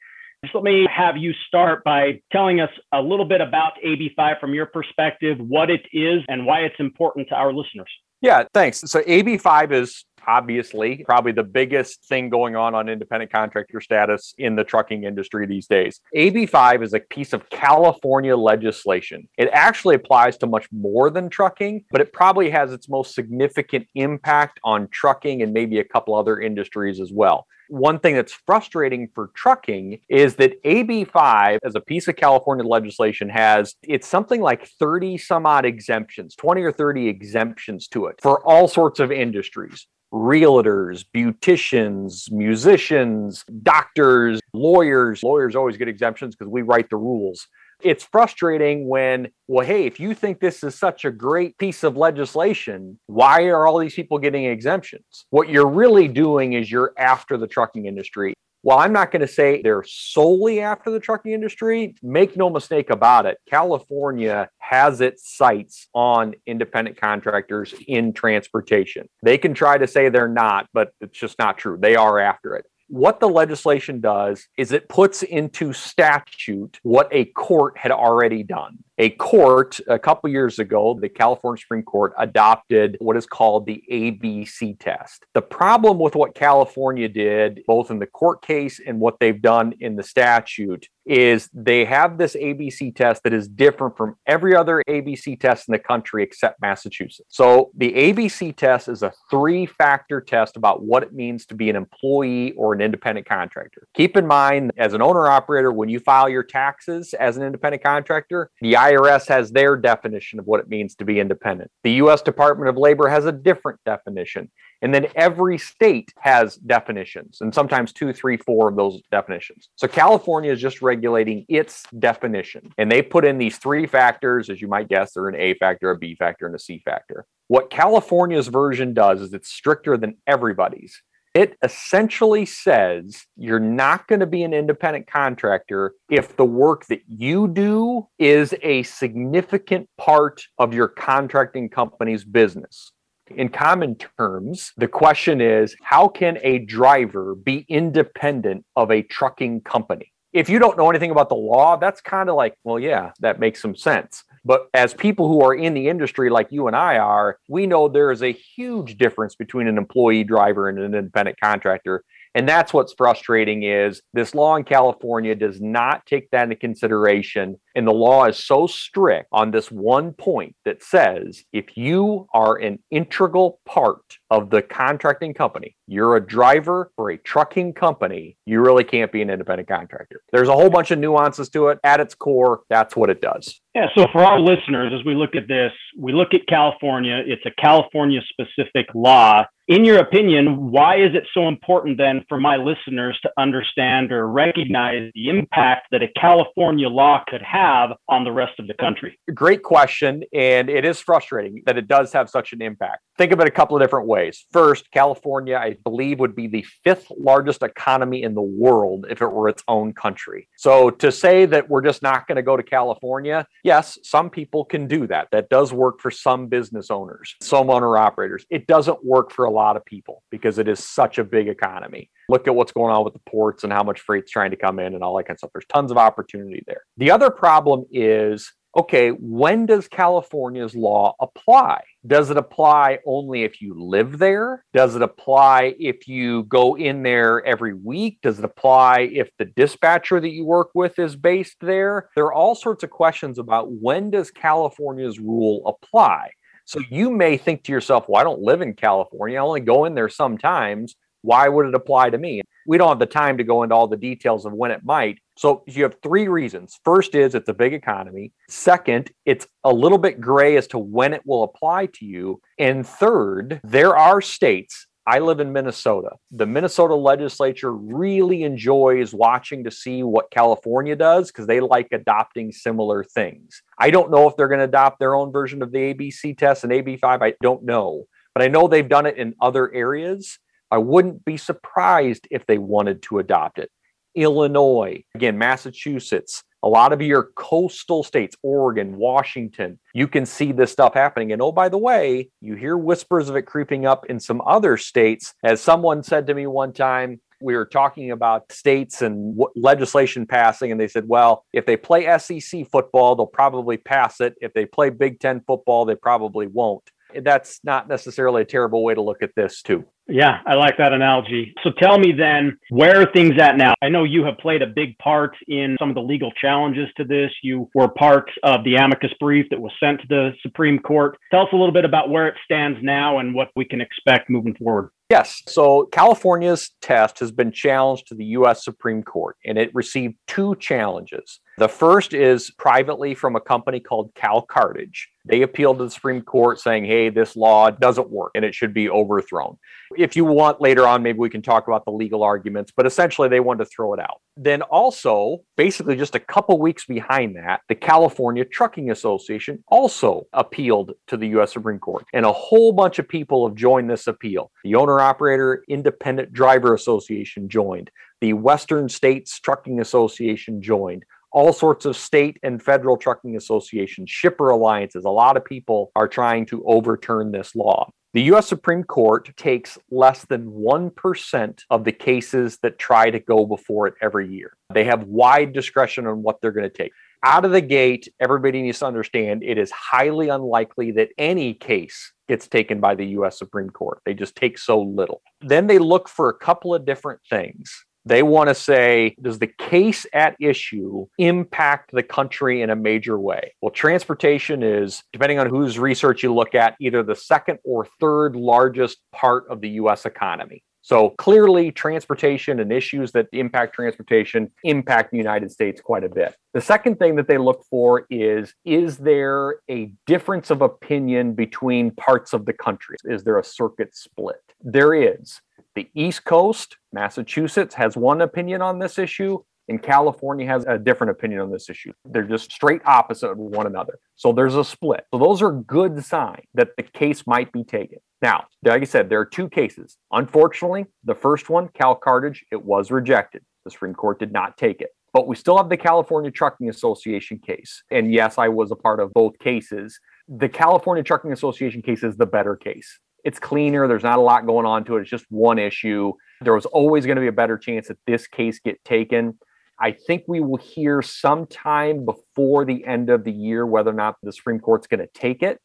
Just 0.44 0.56
let 0.56 0.64
me 0.64 0.88
have 0.92 1.16
you 1.16 1.32
start 1.48 1.84
by 1.84 2.24
telling 2.32 2.60
us 2.60 2.72
a 2.92 3.00
little 3.00 3.26
bit 3.26 3.40
about 3.40 3.74
AB5 3.86 4.40
from 4.40 4.56
your 4.56 4.66
perspective, 4.66 5.38
what 5.38 5.70
it 5.70 5.86
is, 5.94 6.24
and 6.28 6.48
why 6.48 6.62
it's 6.62 6.80
important 6.80 7.28
to 7.30 7.36
our 7.36 7.54
listeners. 7.54 7.92
Yeah, 8.24 8.46
thanks. 8.54 8.80
So 8.80 9.02
AB5 9.02 9.74
is 9.74 10.06
obviously 10.26 11.04
probably 11.04 11.34
the 11.34 11.44
biggest 11.44 12.06
thing 12.06 12.30
going 12.30 12.56
on 12.56 12.74
on 12.74 12.88
independent 12.88 13.30
contractor 13.30 13.82
status 13.82 14.34
in 14.38 14.56
the 14.56 14.64
trucking 14.64 15.04
industry 15.04 15.46
these 15.46 15.68
days. 15.68 16.00
AB5 16.16 16.84
is 16.84 16.94
a 16.94 17.02
piece 17.02 17.34
of 17.34 17.50
California 17.50 18.38
legislation. 18.38 19.28
It 19.38 19.50
actually 19.52 19.96
applies 19.96 20.38
to 20.38 20.48
much 20.48 20.72
more 20.72 21.10
than 21.10 21.30
trucking, 21.30 21.84
but 21.92 22.00
it 22.00 22.14
probably 22.14 22.50
has 22.50 22.72
its 22.72 22.88
most 22.88 23.14
significant 23.14 23.88
impact 23.96 24.58
on 24.64 24.88
trucking 24.88 25.42
and 25.42 25.52
maybe 25.52 25.80
a 25.80 25.84
couple 25.84 26.16
other 26.16 26.40
industries 26.40 27.02
as 27.02 27.12
well 27.12 27.46
one 27.74 27.98
thing 27.98 28.14
that's 28.14 28.32
frustrating 28.32 29.10
for 29.16 29.32
trucking 29.34 30.00
is 30.08 30.36
that 30.36 30.64
AB5, 30.64 31.58
as 31.66 31.74
a 31.74 31.82
piece 31.82 32.08
of 32.08 32.16
California 32.16 32.64
legislation, 32.64 33.30
has 33.30 33.76
it's 33.82 34.08
something 34.08 34.42
like 34.42 34.68
30 34.80 35.18
some 35.18 35.48
odd 35.48 35.66
exemptions, 35.66 36.36
20 36.36 36.62
or 36.62 36.72
30 36.72 37.08
exemptions 37.08 37.88
to 37.88 38.06
it 38.06 38.20
for 38.22 38.46
all 38.48 38.68
sorts 38.68 39.00
of 39.00 39.12
industries 39.12 39.88
realtors, 40.14 41.04
beauticians, 41.16 42.32
musicians, 42.32 43.44
doctors, 43.64 44.40
lawyers. 44.54 45.24
Lawyers 45.24 45.56
always 45.56 45.76
get 45.76 45.88
exemptions 45.88 46.36
because 46.36 46.52
we 46.52 46.62
write 46.62 46.92
the 46.92 46.98
rules 46.98 47.48
it's 47.84 48.04
frustrating 48.04 48.88
when, 48.88 49.30
well, 49.48 49.66
hey, 49.66 49.86
if 49.86 50.00
you 50.00 50.14
think 50.14 50.40
this 50.40 50.64
is 50.64 50.76
such 50.76 51.06
a 51.06 51.12
great 51.12 51.58
piece 51.58 51.84
of 51.84 51.98
legislation, 51.98 53.00
why 53.08 53.44
are 53.44 53.68
all 53.68 53.80
these 53.80 53.94
people 53.94 54.18
getting 54.18 54.46
exemptions? 54.46 55.26
What 55.30 55.50
you're 55.50 55.70
really 55.70 56.08
doing 56.08 56.54
is 56.54 56.72
you're 56.72 56.94
after 56.98 57.38
the 57.38 57.48
trucking 57.48 57.86
industry. 57.86 58.34
While 58.62 58.80
I'm 58.80 58.94
not 58.94 59.12
going 59.12 59.22
to 59.22 59.28
say 59.28 59.62
they're 59.62 59.84
solely 59.86 60.62
after 60.62 60.90
the 60.90 61.00
trucking 61.00 61.34
industry, 61.34 61.96
make 62.02 62.38
no 62.38 62.50
mistake 62.50 62.90
about 62.90 63.26
it. 63.26 63.38
California 63.50 64.50
has 64.60 65.02
its 65.02 65.36
sights 65.36 65.90
on 65.94 66.34
independent 66.48 66.96
contractors 66.96 67.76
in 67.90 68.14
transportation. 68.14 69.10
They 69.22 69.38
can 69.38 69.54
try 69.54 69.78
to 69.78 69.86
say 69.86 70.08
they're 70.08 70.30
not, 70.30 70.68
but 70.74 70.94
it's 71.02 71.20
just 71.20 71.38
not 71.40 71.58
true. 71.58 71.78
They 71.78 71.98
are 71.98 72.20
after 72.20 72.56
it 72.56 72.66
what 72.88 73.20
the 73.20 73.30
legislation 73.30 74.00
does 74.00 74.48
is 74.58 74.72
it 74.72 74.90
puts 74.90 75.24
into 75.24 75.74
statute 75.74 76.80
what 76.84 77.08
a 77.12 77.26
court 77.26 77.78
had 77.78 77.92
already 77.92 78.44
done 78.44 78.78
a 79.00 79.10
court 79.10 79.80
a 79.88 79.98
couple 79.98 80.30
years 80.30 80.60
ago, 80.60 80.98
the 81.00 81.10
California 81.10 81.60
Supreme 81.60 81.84
Court 81.84 82.14
adopted 82.20 82.96
what 83.00 83.18
is 83.18 83.26
called 83.26 83.66
the 83.66 83.84
ABC 83.92 84.78
test. 84.80 85.26
The 85.34 85.42
problem 85.42 85.98
with 85.98 86.16
what 86.16 86.36
California 86.36 87.10
did, 87.10 87.62
both 87.66 87.90
in 87.90 87.98
the 87.98 88.06
court 88.06 88.44
case 88.44 88.80
and 88.86 89.00
what 89.00 89.20
they've 89.20 89.42
done 89.42 89.74
in 89.80 89.96
the 89.96 90.04
statute, 90.04 90.88
is 91.06 91.50
they 91.54 91.86
have 91.86 92.18
this 92.18 92.36
ABC 92.36 92.96
test 92.96 93.24
that 93.24 93.34
is 93.34 93.48
different 93.48 93.98
from 93.98 94.16
every 94.26 94.56
other 94.56 94.82
ABC 94.88 95.40
test 95.40 95.68
in 95.68 95.74
the 95.74 95.80
country 95.80 96.24
except 96.24 96.62
Massachusetts. 96.62 97.28
So 97.30 97.72
the 97.76 97.92
ABC 97.92 98.56
test 98.56 98.88
is 98.88 99.04
a 99.04 99.12
three 99.30 99.66
factor 99.66 100.22
test 100.22 100.58
about 100.58 100.84
what 100.84 101.04
it 101.04 101.14
means 101.14 101.46
to 101.48 101.56
be 101.56 101.70
an 101.70 101.76
employee 101.76 102.54
or 102.54 102.74
an 102.74 102.82
independent 102.82 103.28
contractor. 103.28 103.88
Keep 103.94 104.18
in 104.18 104.26
mind, 104.26 104.72
as 104.78 104.94
an 104.94 105.02
owner 105.02 105.28
operator, 105.28 105.72
when 105.72 105.90
you 105.90 106.00
file 106.00 106.30
your 106.30 106.44
taxes 106.44 107.14
as 107.14 107.38
an 107.38 107.44
independent 107.44 107.84
contractor, 107.84 108.50
the 108.62 108.74
IRS 108.74 109.28
has 109.28 109.52
their 109.52 109.76
definition 109.76 110.40
of 110.40 110.48
what 110.48 110.60
it 110.60 110.70
means 110.70 110.96
to 110.96 111.06
be 111.06 111.20
independent. 111.20 111.70
The 111.84 111.94
US 111.94 112.22
Department 112.22 112.70
of 112.70 112.78
Labor 112.78 113.10
has 113.10 113.26
a 113.26 113.32
different 113.32 113.80
definition. 113.86 114.50
And 114.84 114.94
then 114.94 115.08
every 115.16 115.58
state 115.58 116.14
has 116.20 116.58
definitions, 116.58 117.40
and 117.40 117.56
sometimes 117.56 117.94
two, 117.94 118.12
three, 118.12 118.36
four 118.36 118.68
of 118.68 118.76
those 118.76 119.02
definitions. 119.12 119.70
So 119.78 119.88
California 119.88 120.52
is 120.52 120.60
just 120.60 120.82
regulating 120.82 121.46
its 121.48 121.84
definition. 121.98 122.74
And 122.78 122.92
they 122.92 123.02
put 123.02 123.24
in 123.24 123.38
these 123.38 123.58
three 123.58 123.88
factors, 123.88 124.50
as 124.50 124.62
you 124.62 124.68
might 124.68 124.90
guess, 124.90 125.14
they're 125.14 125.30
an 125.30 125.36
A 125.36 125.54
factor, 125.54 125.90
a 125.90 125.98
B 125.98 126.16
factor, 126.16 126.46
and 126.46 126.54
a 126.54 126.60
C 126.60 126.82
factor. 126.84 127.26
What 127.48 127.70
California's 127.70 128.50
version 128.50 128.94
does 128.94 129.22
is 129.22 129.34
it's 129.34 129.50
stricter 129.50 129.96
than 129.98 130.18
everybody's. 130.28 131.02
It 131.34 131.58
essentially 131.64 132.46
says 132.46 133.26
you're 133.38 133.60
not 133.60 134.08
going 134.08 134.20
to 134.20 134.28
be 134.28 134.44
an 134.44 134.54
independent 134.54 135.08
contractor 135.08 135.94
if 136.10 136.36
the 136.36 136.46
work 136.46 136.86
that 136.88 137.02
you 137.08 137.48
do 137.48 138.08
is 138.20 138.54
a 138.62 138.84
significant 138.84 139.90
part 139.98 140.44
of 140.60 140.74
your 140.74 140.90
contracting 140.90 141.70
company's 141.70 142.24
business. 142.24 142.92
In 143.30 143.50
common 143.50 143.96
terms, 143.96 144.74
the 144.76 144.88
question 144.88 145.40
is 145.40 145.76
how 145.82 146.08
can 146.08 146.38
a 146.42 146.60
driver 146.60 147.36
be 147.36 147.66
independent 147.70 148.66
of 148.76 148.92
a 148.92 149.02
trucking 149.02 149.62
company? 149.62 150.12
If 150.34 150.50
you 150.50 150.60
don't 150.60 150.78
know 150.78 150.90
anything 150.90 151.12
about 151.12 151.30
the 151.30 151.36
law, 151.36 151.78
that's 151.78 152.02
kind 152.02 152.28
of 152.28 152.36
like, 152.36 152.56
well, 152.64 152.80
yeah, 152.80 153.12
that 153.20 153.40
makes 153.40 153.62
some 153.62 153.76
sense. 153.76 154.24
But 154.44 154.68
as 154.74 154.94
people 154.94 155.28
who 155.28 155.42
are 155.42 155.54
in 155.54 155.74
the 155.74 155.88
industry 155.88 156.30
like 156.30 156.48
you 156.52 156.68
and 156.68 156.76
I 156.76 156.98
are, 156.98 157.38
we 157.48 157.66
know 157.66 157.88
there 157.88 158.12
is 158.12 158.24
a 158.24 158.34
huge 158.34 158.98
difference 158.98 159.36
between 159.36 159.68
an 159.68 159.78
employee 159.78 160.24
driver 160.24 160.68
and 160.68 160.78
an 160.80 160.94
independent 160.96 161.40
contractor. 161.40 162.04
And 162.36 162.48
that's 162.48 162.74
what's 162.74 162.94
frustrating 162.94 163.64
is 163.64 164.02
this 164.14 164.34
law 164.34 164.56
in 164.56 164.64
California 164.64 165.36
does 165.36 165.62
not 165.62 166.06
take 166.06 166.30
that 166.32 166.44
into 166.44 166.56
consideration. 166.56 167.60
And 167.76 167.88
the 167.88 167.94
law 167.94 168.26
is 168.26 168.44
so 168.44 168.68
strict 168.68 169.28
on 169.32 169.52
this 169.52 169.72
one 169.72 170.14
point 170.14 170.56
that 170.66 170.84
says 170.84 171.44
if 171.54 171.78
you 171.78 172.28
are 172.34 172.58
an 172.58 172.80
integral 172.92 173.60
part 173.66 174.18
of 174.30 174.50
the 174.50 174.62
contracting 174.62 175.34
company, 175.34 175.76
you're 175.88 176.16
a 176.16 176.26
driver 176.26 176.92
for 176.96 177.12
a 177.12 177.18
trucking 177.18 177.74
company, 177.74 178.38
you 178.46 178.62
really 178.62 178.84
can't 178.84 179.12
be 179.12 179.22
an 179.22 179.30
independent 179.30 179.68
contractor. 179.68 180.22
There's 180.32 180.50
a 180.50 180.54
whole 180.54 180.70
bunch 180.70 180.92
of 180.92 181.00
nuances 181.00 181.50
to 181.50 181.68
it. 181.68 181.80
At 181.84 182.00
its 182.00 182.16
core, 182.16 182.62
that's 182.70 182.96
what 182.96 183.10
it 183.10 183.22
does. 183.22 183.60
Yeah. 183.76 183.88
So 183.96 184.08
for 184.12 184.24
our 184.24 184.40
listeners, 184.40 184.94
as 184.98 185.06
we 185.06 185.16
look 185.16 185.36
at 185.36 185.48
this, 185.48 185.72
we 185.98 186.14
look 186.14 186.34
at 186.34 186.48
California, 186.48 187.24
it's 187.26 187.46
a 187.46 187.52
California 187.60 188.22
specific 188.30 188.88
law 188.94 189.46
in 189.68 189.86
your 189.86 190.00
opinion, 190.00 190.72
why 190.72 190.98
is 190.98 191.16
it 191.16 191.24
so 191.34 191.48
important 191.48 191.98
then 191.98 192.26
for 192.28 192.40
my 192.40 192.58
listeners 192.58 193.18
to 193.24 193.32
understand 193.38 194.12
or 194.12 194.28
recognize 194.28 195.10
the 195.16 195.30
impact 195.30 195.88
that 195.92 196.04
a 196.04 196.08
California 196.20 196.90
law 196.90 197.24
could 197.28 197.42
have 197.42 197.92
on 198.10 198.26
the 198.26 198.32
rest 198.32 198.60
of 198.60 198.68
the 198.68 198.74
country? 198.74 199.18
Great 199.34 199.64
question. 199.64 200.24
And 200.34 200.70
it 200.70 200.84
is 200.84 201.00
frustrating 201.00 201.64
that 201.66 201.78
it 201.78 201.88
does 201.88 202.12
have 202.12 202.30
such 202.30 202.52
an 202.52 202.62
impact. 202.62 203.02
Think 203.18 203.32
of 203.32 203.40
it 203.40 203.48
a 203.48 203.52
couple 203.52 203.76
of 203.76 203.82
different 203.82 204.08
ways. 204.08 204.46
First, 204.52 204.90
California, 204.92 205.56
I 205.56 205.78
believe, 205.84 206.20
would 206.20 206.36
be 206.36 206.48
the 206.48 206.66
fifth 206.84 207.08
largest 207.16 207.62
economy 207.62 208.24
in 208.24 208.34
the 208.34 208.42
world 208.42 209.06
if 209.10 209.22
it 209.22 209.32
were 209.32 209.48
its 209.48 209.64
own 209.68 209.94
country. 209.94 210.48
So 210.58 210.90
to 210.90 211.12
say 211.12 211.46
that 211.46 211.70
we're 211.70 211.84
just 211.84 212.02
not 212.02 212.28
going 212.28 212.38
to 212.38 212.42
go 212.42 212.58
to 212.58 212.64
California, 212.64 213.46
yes, 213.64 214.00
some 214.02 214.30
people 214.30 214.66
can 214.66 214.88
do 214.88 215.06
that. 215.08 215.28
That 215.32 215.50
does 215.50 215.72
work 215.72 216.02
for 216.02 216.10
some 216.10 216.48
business 216.48 216.90
owners, 216.90 217.36
some 217.42 217.70
owner 217.70 217.98
operators. 217.98 218.46
It 218.50 218.66
doesn't 218.66 219.06
work 219.06 219.32
for 219.32 219.46
a 219.46 219.52
lot 219.52 219.78
of 219.78 219.86
people 219.86 220.24
because 220.32 220.58
it 220.58 220.68
is 220.68 220.84
such 220.84 221.20
a 221.20 221.24
big 221.24 221.48
economy. 221.48 222.10
Look 222.30 222.48
at 222.48 222.56
what's 222.56 222.72
going 222.72 222.94
on 222.94 223.04
with 223.04 223.14
the 223.14 223.22
ports 223.30 223.64
and 223.64 223.72
how 223.72 223.84
much 223.84 224.00
freight's 224.00 224.32
trying 224.32 224.52
to 224.52 224.58
come 224.58 224.80
in 224.80 224.96
and 224.96 225.04
all 225.04 225.16
that 225.18 225.26
kind 225.26 225.36
of 225.36 225.40
stuff. 225.40 225.52
There's 225.54 225.66
tons 225.68 225.92
of 225.92 225.98
opportunity 225.98 226.64
there. 226.66 226.82
The 226.98 227.12
other 227.12 227.30
problem 227.30 227.86
is 227.92 228.52
okay, 228.76 229.10
when 229.10 229.66
does 229.66 229.88
California's 229.88 230.76
law 230.76 231.16
apply? 231.20 231.82
Does 232.06 232.30
it 232.30 232.38
apply 232.38 233.00
only 233.06 233.44
if 233.44 233.62
you 233.62 233.76
live 233.78 234.18
there? 234.18 234.66
Does 234.74 234.96
it 234.96 235.02
apply 235.02 235.76
if 235.80 236.08
you 236.08 236.44
go 236.44 236.76
in 236.76 237.04
there 237.04 237.46
every 237.46 237.74
week? 237.74 238.20
Does 238.22 238.40
it 238.40 238.46
apply 238.46 239.10
if 239.14 239.30
the 239.38 239.46
dispatcher 239.46 240.20
that 240.20 240.32
you 240.32 240.46
work 240.46 240.72
with 240.74 240.98
is 241.00 241.16
based 241.16 241.58
there? 241.62 242.10
There 242.16 242.26
are 242.26 242.34
all 242.34 242.56
sorts 242.56 242.84
of 242.84 242.90
questions 242.90 243.38
about 243.38 243.72
when 243.72 244.10
does 244.10 244.32
California's 244.32 245.20
rule 245.20 245.62
apply? 245.66 246.32
So 246.66 246.80
you 246.90 247.12
may 247.12 247.38
think 247.38 247.64
to 247.64 247.72
yourself, 247.72 248.06
well, 248.08 248.22
I 248.22 248.24
don't 248.24 248.42
live 248.42 248.62
in 248.62 248.74
California. 248.74 249.38
I 249.38 249.42
only 249.42 249.62
go 249.62 249.86
in 249.86 249.96
there 249.96 250.10
sometimes. 250.10 250.96
Why 251.22 251.48
would 251.48 251.68
it 251.68 251.76
apply 251.76 252.10
to 252.10 252.18
me? 252.18 252.42
We 252.68 252.78
don't 252.78 252.90
have 252.90 253.00
the 253.00 253.06
time 253.06 253.38
to 253.38 253.44
go 253.44 253.64
into 253.64 253.76
all 253.76 253.88
the 253.88 253.98
details 253.98 254.46
of 254.46 254.54
when 254.54 254.72
it 254.72 254.84
might. 254.84 255.20
So 255.36 255.64
you 255.68 255.84
have 255.84 255.96
three 256.04 256.28
reasons. 256.28 256.80
First 256.86 257.16
is 257.16 257.36
it's 257.36 257.50
a 257.50 257.54
big 257.54 257.74
economy. 257.74 258.34
Second, 258.50 259.12
it's 259.26 259.48
a 259.64 259.74
little 259.74 259.98
bit 259.98 260.22
gray 260.22 260.58
as 260.58 260.68
to 260.68 260.78
when 260.78 261.14
it 261.14 261.22
will 261.26 261.44
apply 261.44 261.88
to 261.88 262.06
you. 262.06 262.40
And 262.60 262.86
third, 262.86 263.60
there 263.64 263.98
are 263.98 264.22
states 264.22 264.88
I 265.06 265.20
live 265.20 265.42
in 265.42 265.52
Minnesota. 265.52 266.12
The 266.32 266.46
Minnesota 266.46 266.96
legislature 266.96 267.74
really 267.74 268.44
enjoys 268.44 269.14
watching 269.14 269.66
to 269.66 269.72
see 269.72 270.02
what 270.02 270.32
California 270.32 270.96
does 270.96 271.28
because 271.28 271.46
they 271.46 271.60
like 271.60 271.90
adopting 271.92 272.54
similar 272.54 273.04
things. 273.04 273.62
I 273.78 273.90
don't 273.90 274.12
know 274.12 274.30
if 274.30 274.38
they're 274.38 274.48
going 274.48 274.60
to 274.60 274.66
adopt 274.66 275.00
their 275.00 275.16
own 275.16 275.34
version 275.34 275.62
of 275.62 275.74
the 275.74 275.94
ABC 275.94 276.38
test 276.38 276.64
and 276.64 276.72
AB5. 276.72 277.22
I 277.22 277.34
don't 277.42 277.64
know. 277.64 278.06
But 278.34 278.44
I 278.44 278.48
know 278.48 278.68
they've 278.68 278.88
done 278.88 279.06
it 279.06 279.18
in 279.18 279.36
other 279.42 279.74
areas. 279.74 280.40
I 280.72 280.78
wouldn't 280.78 281.26
be 281.26 281.38
surprised 281.38 282.28
if 282.32 282.46
they 282.46 282.58
wanted 282.58 283.02
to 283.04 283.20
adopt 283.20 283.60
it. 283.60 283.70
Illinois, 284.16 285.04
again, 285.16 285.38
Massachusetts, 285.38 286.44
a 286.64 286.70
lot 286.70 286.94
of 286.94 287.02
your 287.02 287.32
coastal 287.36 288.04
states, 288.04 288.38
Oregon, 288.42 288.96
Washington, 288.96 289.80
you 289.94 290.08
can 290.08 290.26
see 290.26 290.54
this 290.54 290.72
stuff 290.72 290.94
happening. 290.94 291.34
And 291.34 291.42
oh, 291.42 291.52
by 291.52 291.68
the 291.68 291.78
way, 291.78 292.30
you 292.40 292.56
hear 292.56 292.78
whispers 292.78 293.30
of 293.30 293.36
it 293.36 293.42
creeping 293.44 293.86
up 293.86 294.06
in 294.06 294.20
some 294.20 294.42
other 294.46 294.78
states. 294.78 295.34
As 295.44 295.60
someone 295.60 296.04
said 296.04 296.26
to 296.28 296.34
me 296.34 296.48
one 296.48 296.72
time, 296.72 297.20
we 297.42 297.56
were 297.56 297.66
talking 297.66 298.12
about 298.12 298.50
states 298.52 299.02
and 299.02 299.38
legislation 299.56 300.26
passing, 300.26 300.72
and 300.72 300.80
they 300.80 300.88
said, 300.88 301.08
well, 301.08 301.46
if 301.52 301.66
they 301.66 301.76
play 301.76 302.18
SEC 302.18 302.70
football, 302.72 303.18
they'll 303.18 303.28
probably 303.28 303.76
pass 303.76 304.22
it. 304.22 304.36
If 304.40 304.54
they 304.54 304.66
play 304.66 304.90
Big 304.90 305.20
Ten 305.20 305.42
football, 305.46 305.84
they 305.84 305.96
probably 305.96 306.48
won't. 306.48 306.90
That's 307.22 307.60
not 307.64 307.88
necessarily 307.88 308.42
a 308.42 308.46
terrible 308.46 308.84
way 308.84 308.94
to 308.94 309.02
look 309.02 309.22
at 309.22 309.32
this, 309.36 309.62
too. 309.62 309.86
Yeah, 310.08 310.40
I 310.46 310.56
like 310.56 310.78
that 310.78 310.92
analogy. 310.92 311.54
So 311.64 311.72
tell 311.80 311.98
me 311.98 312.12
then, 312.12 312.58
where 312.70 313.02
are 313.02 313.12
things 313.14 313.40
at 313.40 313.56
now? 313.56 313.74
I 313.82 313.88
know 313.88 314.04
you 314.04 314.26
have 314.26 314.38
played 314.38 314.62
a 314.62 314.68
big 314.68 314.98
part 314.98 315.34
in 315.48 315.78
some 315.80 315.90
of 315.90 315.96
the 315.96 316.02
legal 316.02 316.32
challenges 316.34 316.90
to 316.98 317.06
this. 317.06 317.32
You 317.42 317.70
were 317.74 317.88
part 317.88 318.30
of 318.44 318.66
the 318.66 318.76
amicus 318.76 319.12
brief 319.20 319.46
that 319.50 319.62
was 319.62 319.72
sent 319.80 320.02
to 320.02 320.08
the 320.10 320.32
Supreme 320.42 320.80
Court. 320.80 321.18
Tell 321.32 321.44
us 321.44 321.50
a 321.54 321.56
little 321.56 321.72
bit 321.72 321.86
about 321.86 322.10
where 322.10 322.28
it 322.28 322.36
stands 322.44 322.80
now 322.82 323.20
and 323.20 323.34
what 323.34 323.50
we 323.56 323.64
can 323.64 323.80
expect 323.80 324.30
moving 324.30 324.56
forward. 324.56 324.90
Yes. 325.10 325.42
So 325.48 325.88
California's 325.92 326.72
test 326.82 327.20
has 327.20 327.32
been 327.32 327.52
challenged 327.52 328.08
to 328.08 328.16
the 328.16 328.26
U.S. 328.26 328.66
Supreme 328.66 329.04
Court, 329.04 329.38
and 329.46 329.58
it 329.58 329.70
received 329.74 330.16
two 330.28 330.56
challenges. 330.60 331.40
The 331.58 331.68
first 331.68 332.14
is 332.14 332.50
privately 332.52 333.14
from 333.14 333.36
a 333.36 333.42
company 333.42 333.80
called 333.80 334.12
Cal 334.16 334.42
Cartage. 334.42 335.10
They 335.26 335.44
appealed 335.44 335.78
to 335.78 335.86
the 335.86 335.92
Supreme 335.92 336.22
Court 336.22 336.60
saying, 336.60 336.86
hey, 336.86 337.10
this 337.10 337.36
law 337.36 337.70
doesn't 337.70 338.10
work 338.10 338.32
and 338.36 338.44
it 338.44 338.56
should 338.56 338.74
be 338.74 338.90
overthrown. 338.90 339.58
If 339.96 340.16
you 340.16 340.26
want 340.26 340.60
later 340.60 340.86
on, 340.88 341.04
maybe 341.04 341.20
we 341.20 341.30
can 341.30 341.44
talk 341.44 341.68
about 341.68 341.86
the 341.86 341.92
legal 341.92 342.24
arguments, 342.24 342.74
but 342.76 342.88
essentially 342.88 343.30
they 343.30 343.40
wanted 343.40 343.66
to 343.66 343.70
throw 343.70 343.94
it 343.94 344.00
out. 344.00 344.20
Then 344.36 344.64
also, 344.64 345.44
basically 345.56 345.96
just 345.96 346.16
a 346.16 346.20
couple 346.20 346.60
weeks 346.60 346.86
behind 346.86 347.36
that, 347.36 347.62
the 347.70 347.76
California 347.76 348.44
Trucking 348.44 348.90
Association 348.90 349.64
also 349.68 350.28
appealed 350.34 350.94
to 351.08 351.18
the 351.18 351.28
U.S. 351.30 351.54
Supreme 351.54 351.80
Court. 351.80 352.06
And 352.14 352.26
a 352.26 352.34
whole 352.34 352.74
bunch 352.74 352.98
of 352.98 353.08
people 353.08 353.48
have 353.48 353.56
joined 353.56 353.90
this 353.90 354.08
appeal. 354.08 354.52
The 354.64 354.76
Owner 354.76 355.00
Operator 355.00 355.64
Independent 355.70 356.34
Driver 356.34 356.74
Association 356.74 357.48
joined. 357.48 357.92
The 358.22 358.34
Western 358.34 358.90
States 358.90 359.40
Trucking 359.40 359.80
Association 359.80 360.62
joined 360.62 361.06
all 361.34 361.52
sorts 361.52 361.86
of 361.86 361.98
state 361.98 362.38
and 362.44 362.62
federal 362.62 362.96
trucking 362.96 363.36
associations, 363.36 364.10
shipper 364.10 364.50
alliances. 364.50 365.04
A 365.04 365.10
lot 365.10 365.36
of 365.36 365.44
people 365.44 365.92
are 365.96 366.08
trying 366.08 366.46
to 366.46 366.64
overturn 366.66 367.32
this 367.32 367.56
law. 367.56 367.90
The 368.14 368.22
US 368.34 368.48
Supreme 368.48 368.84
Court 368.84 369.36
takes 369.36 369.80
less 369.90 370.24
than 370.26 370.46
1% 370.52 371.60
of 371.72 371.84
the 371.84 371.92
cases 371.92 372.60
that 372.62 372.78
try 372.78 373.10
to 373.10 373.20
go 373.20 373.48
before 373.48 373.88
it 373.88 373.96
every 374.02 374.30
year. 374.30 374.56
They 374.72 374.84
have 374.84 375.04
wide 375.06 375.52
discretion 375.52 376.06
on 376.06 376.22
what 376.22 376.40
they're 376.40 376.52
going 376.52 376.70
to 376.70 376.78
take. 376.78 376.92
Out 377.26 377.46
of 377.46 377.52
the 377.52 377.62
gate, 377.62 378.08
everybody 378.20 378.62
needs 378.62 378.80
to 378.80 378.86
understand 378.86 379.44
it 379.44 379.58
is 379.58 379.72
highly 379.72 380.30
unlikely 380.30 380.92
that 380.92 381.10
any 381.18 381.56
case 381.56 382.14
gets 382.28 382.48
taken 382.48 382.80
by 382.80 382.94
the 382.94 383.06
US 383.18 383.40
Supreme 383.40 383.72
Court. 383.72 384.02
They 384.06 384.14
just 384.14 384.36
take 384.36 384.60
so 384.60 384.80
little. 384.80 385.24
Then 385.42 385.66
they 385.66 385.80
look 385.80 386.08
for 386.08 386.30
a 386.30 386.38
couple 386.38 386.76
of 386.76 386.86
different 386.86 387.22
things. 387.28 387.86
They 388.06 388.22
want 388.24 388.50
to 388.50 388.56
say, 388.56 389.16
does 389.22 389.40
the 389.40 389.48
case 389.48 390.06
at 390.14 390.36
issue 390.40 391.06
impact 391.18 391.92
the 391.94 392.04
country 392.04 392.62
in 392.62 392.70
a 392.70 392.76
major 392.76 393.18
way? 393.18 393.54
Well, 393.62 393.72
transportation 393.72 394.62
is, 394.62 395.04
depending 395.14 395.40
on 395.40 395.50
whose 395.50 395.80
research 395.80 396.24
you 396.24 396.34
look 396.34 396.54
at, 396.54 396.76
either 396.82 397.02
the 397.02 397.16
second 397.16 397.60
or 397.64 397.88
third 398.00 398.36
largest 398.36 398.98
part 399.14 399.46
of 399.50 399.62
the 399.62 399.70
US 399.70 400.06
economy. 400.06 400.64
So 400.86 401.12
clearly, 401.12 401.72
transportation 401.72 402.60
and 402.60 402.70
issues 402.70 403.14
that 403.14 403.28
impact 403.32 403.74
transportation 403.74 404.52
impact 404.66 405.12
the 405.12 405.18
United 405.18 405.50
States 405.50 405.80
quite 405.80 406.04
a 406.04 406.10
bit. 406.10 406.36
The 406.54 406.60
second 406.60 407.00
thing 407.00 407.16
that 407.16 407.30
they 407.30 407.38
look 407.38 407.64
for 407.70 408.06
is 408.10 408.54
Is 408.66 408.98
there 408.98 409.62
a 409.70 409.94
difference 410.06 410.50
of 410.50 410.62
opinion 410.62 411.36
between 411.36 411.92
parts 411.92 412.34
of 412.34 412.46
the 412.46 412.52
country? 412.52 412.98
Is 413.06 413.24
there 413.24 413.40
a 413.40 413.44
circuit 413.46 413.96
split? 413.96 414.42
There 414.62 414.94
is. 414.94 415.40
The 415.76 415.90
East 415.96 416.26
Coast, 416.26 416.78
Massachusetts, 416.92 417.76
has 417.76 417.98
one 417.98 418.22
opinion 418.22 418.62
on 418.62 418.80
this 418.80 418.98
issue. 418.98 419.40
And 419.70 419.82
California 419.82 420.46
has 420.46 420.66
a 420.66 420.78
different 420.78 421.12
opinion 421.12 421.40
on 421.40 421.50
this 421.50 421.70
issue. 421.70 421.94
They're 422.04 422.24
just 422.24 422.52
straight 422.52 422.82
opposite 422.84 423.32
of 423.32 423.38
one 423.38 423.66
another. 423.66 423.98
So 424.18 424.34
there's 424.34 424.56
a 424.56 424.64
split. 424.66 425.06
So 425.14 425.20
those 425.20 425.42
are 425.42 425.54
good 425.54 426.04
signs 426.04 426.44
that 426.54 426.72
the 426.76 426.84
case 426.84 427.26
might 427.26 427.50
be 427.54 427.64
taken. 427.64 428.00
Now, 428.22 428.48
like 428.66 428.82
I 428.82 428.86
said, 428.86 429.08
there 429.10 429.22
are 429.22 429.26
two 429.26 429.48
cases. 429.48 429.98
Unfortunately, 430.12 430.86
the 431.06 431.16
first 431.16 431.50
one, 431.50 431.70
Cal 431.70 431.96
Cartage, 431.96 432.44
it 432.52 432.62
was 432.62 432.92
rejected. 432.92 433.42
The 433.64 433.72
Supreme 433.72 433.94
Court 433.94 434.20
did 434.20 434.34
not 434.34 434.58
take 434.58 434.82
it. 434.82 434.90
But 435.14 435.28
we 435.28 435.36
still 435.38 435.56
have 435.56 435.70
the 435.70 435.78
California 435.78 436.30
Trucking 436.30 436.68
Association 436.68 437.40
case. 437.40 437.84
And 437.90 438.12
yes, 438.12 438.38
I 438.38 438.50
was 438.50 438.70
a 438.72 438.76
part 438.76 439.00
of 439.00 439.14
both 439.14 439.40
cases. 439.40 439.98
The 440.28 440.50
California 440.50 441.04
Trucking 441.04 441.32
Association 441.32 441.82
case 441.82 442.04
is 442.04 442.18
the 442.18 442.26
better 442.26 442.58
case. 442.58 443.00
It's 443.24 443.40
cleaner. 443.40 443.88
There's 443.88 444.04
not 444.04 444.20
a 444.20 444.22
lot 444.22 444.46
going 444.46 444.66
on 444.66 444.84
to 444.86 444.98
it. 444.98 445.02
It's 445.02 445.10
just 445.10 445.26
one 445.30 445.60
issue. 445.60 446.14
There 446.42 446.54
was 446.54 446.66
always 446.66 447.06
going 447.06 447.16
to 447.16 447.22
be 447.22 447.28
a 447.28 447.34
better 447.34 447.58
chance 447.58 447.88
that 447.88 447.98
this 448.06 448.28
case 448.28 448.60
get 448.60 448.84
taken. 448.84 449.38
I 449.80 449.92
think 449.92 450.24
we 450.28 450.40
will 450.40 450.58
hear 450.58 451.02
sometime 451.02 452.06
before 452.06 452.66
the 452.66 452.86
end 452.86 453.10
of 453.10 453.24
the 453.24 453.32
year 453.32 453.66
whether 453.66 453.92
or 453.92 453.96
not 453.96 454.16
the 454.22 454.32
Supreme 454.32 454.60
Court's 454.60 454.88
going 454.88 455.00
to 455.00 455.08
take 455.08 455.42
it. 455.42 455.60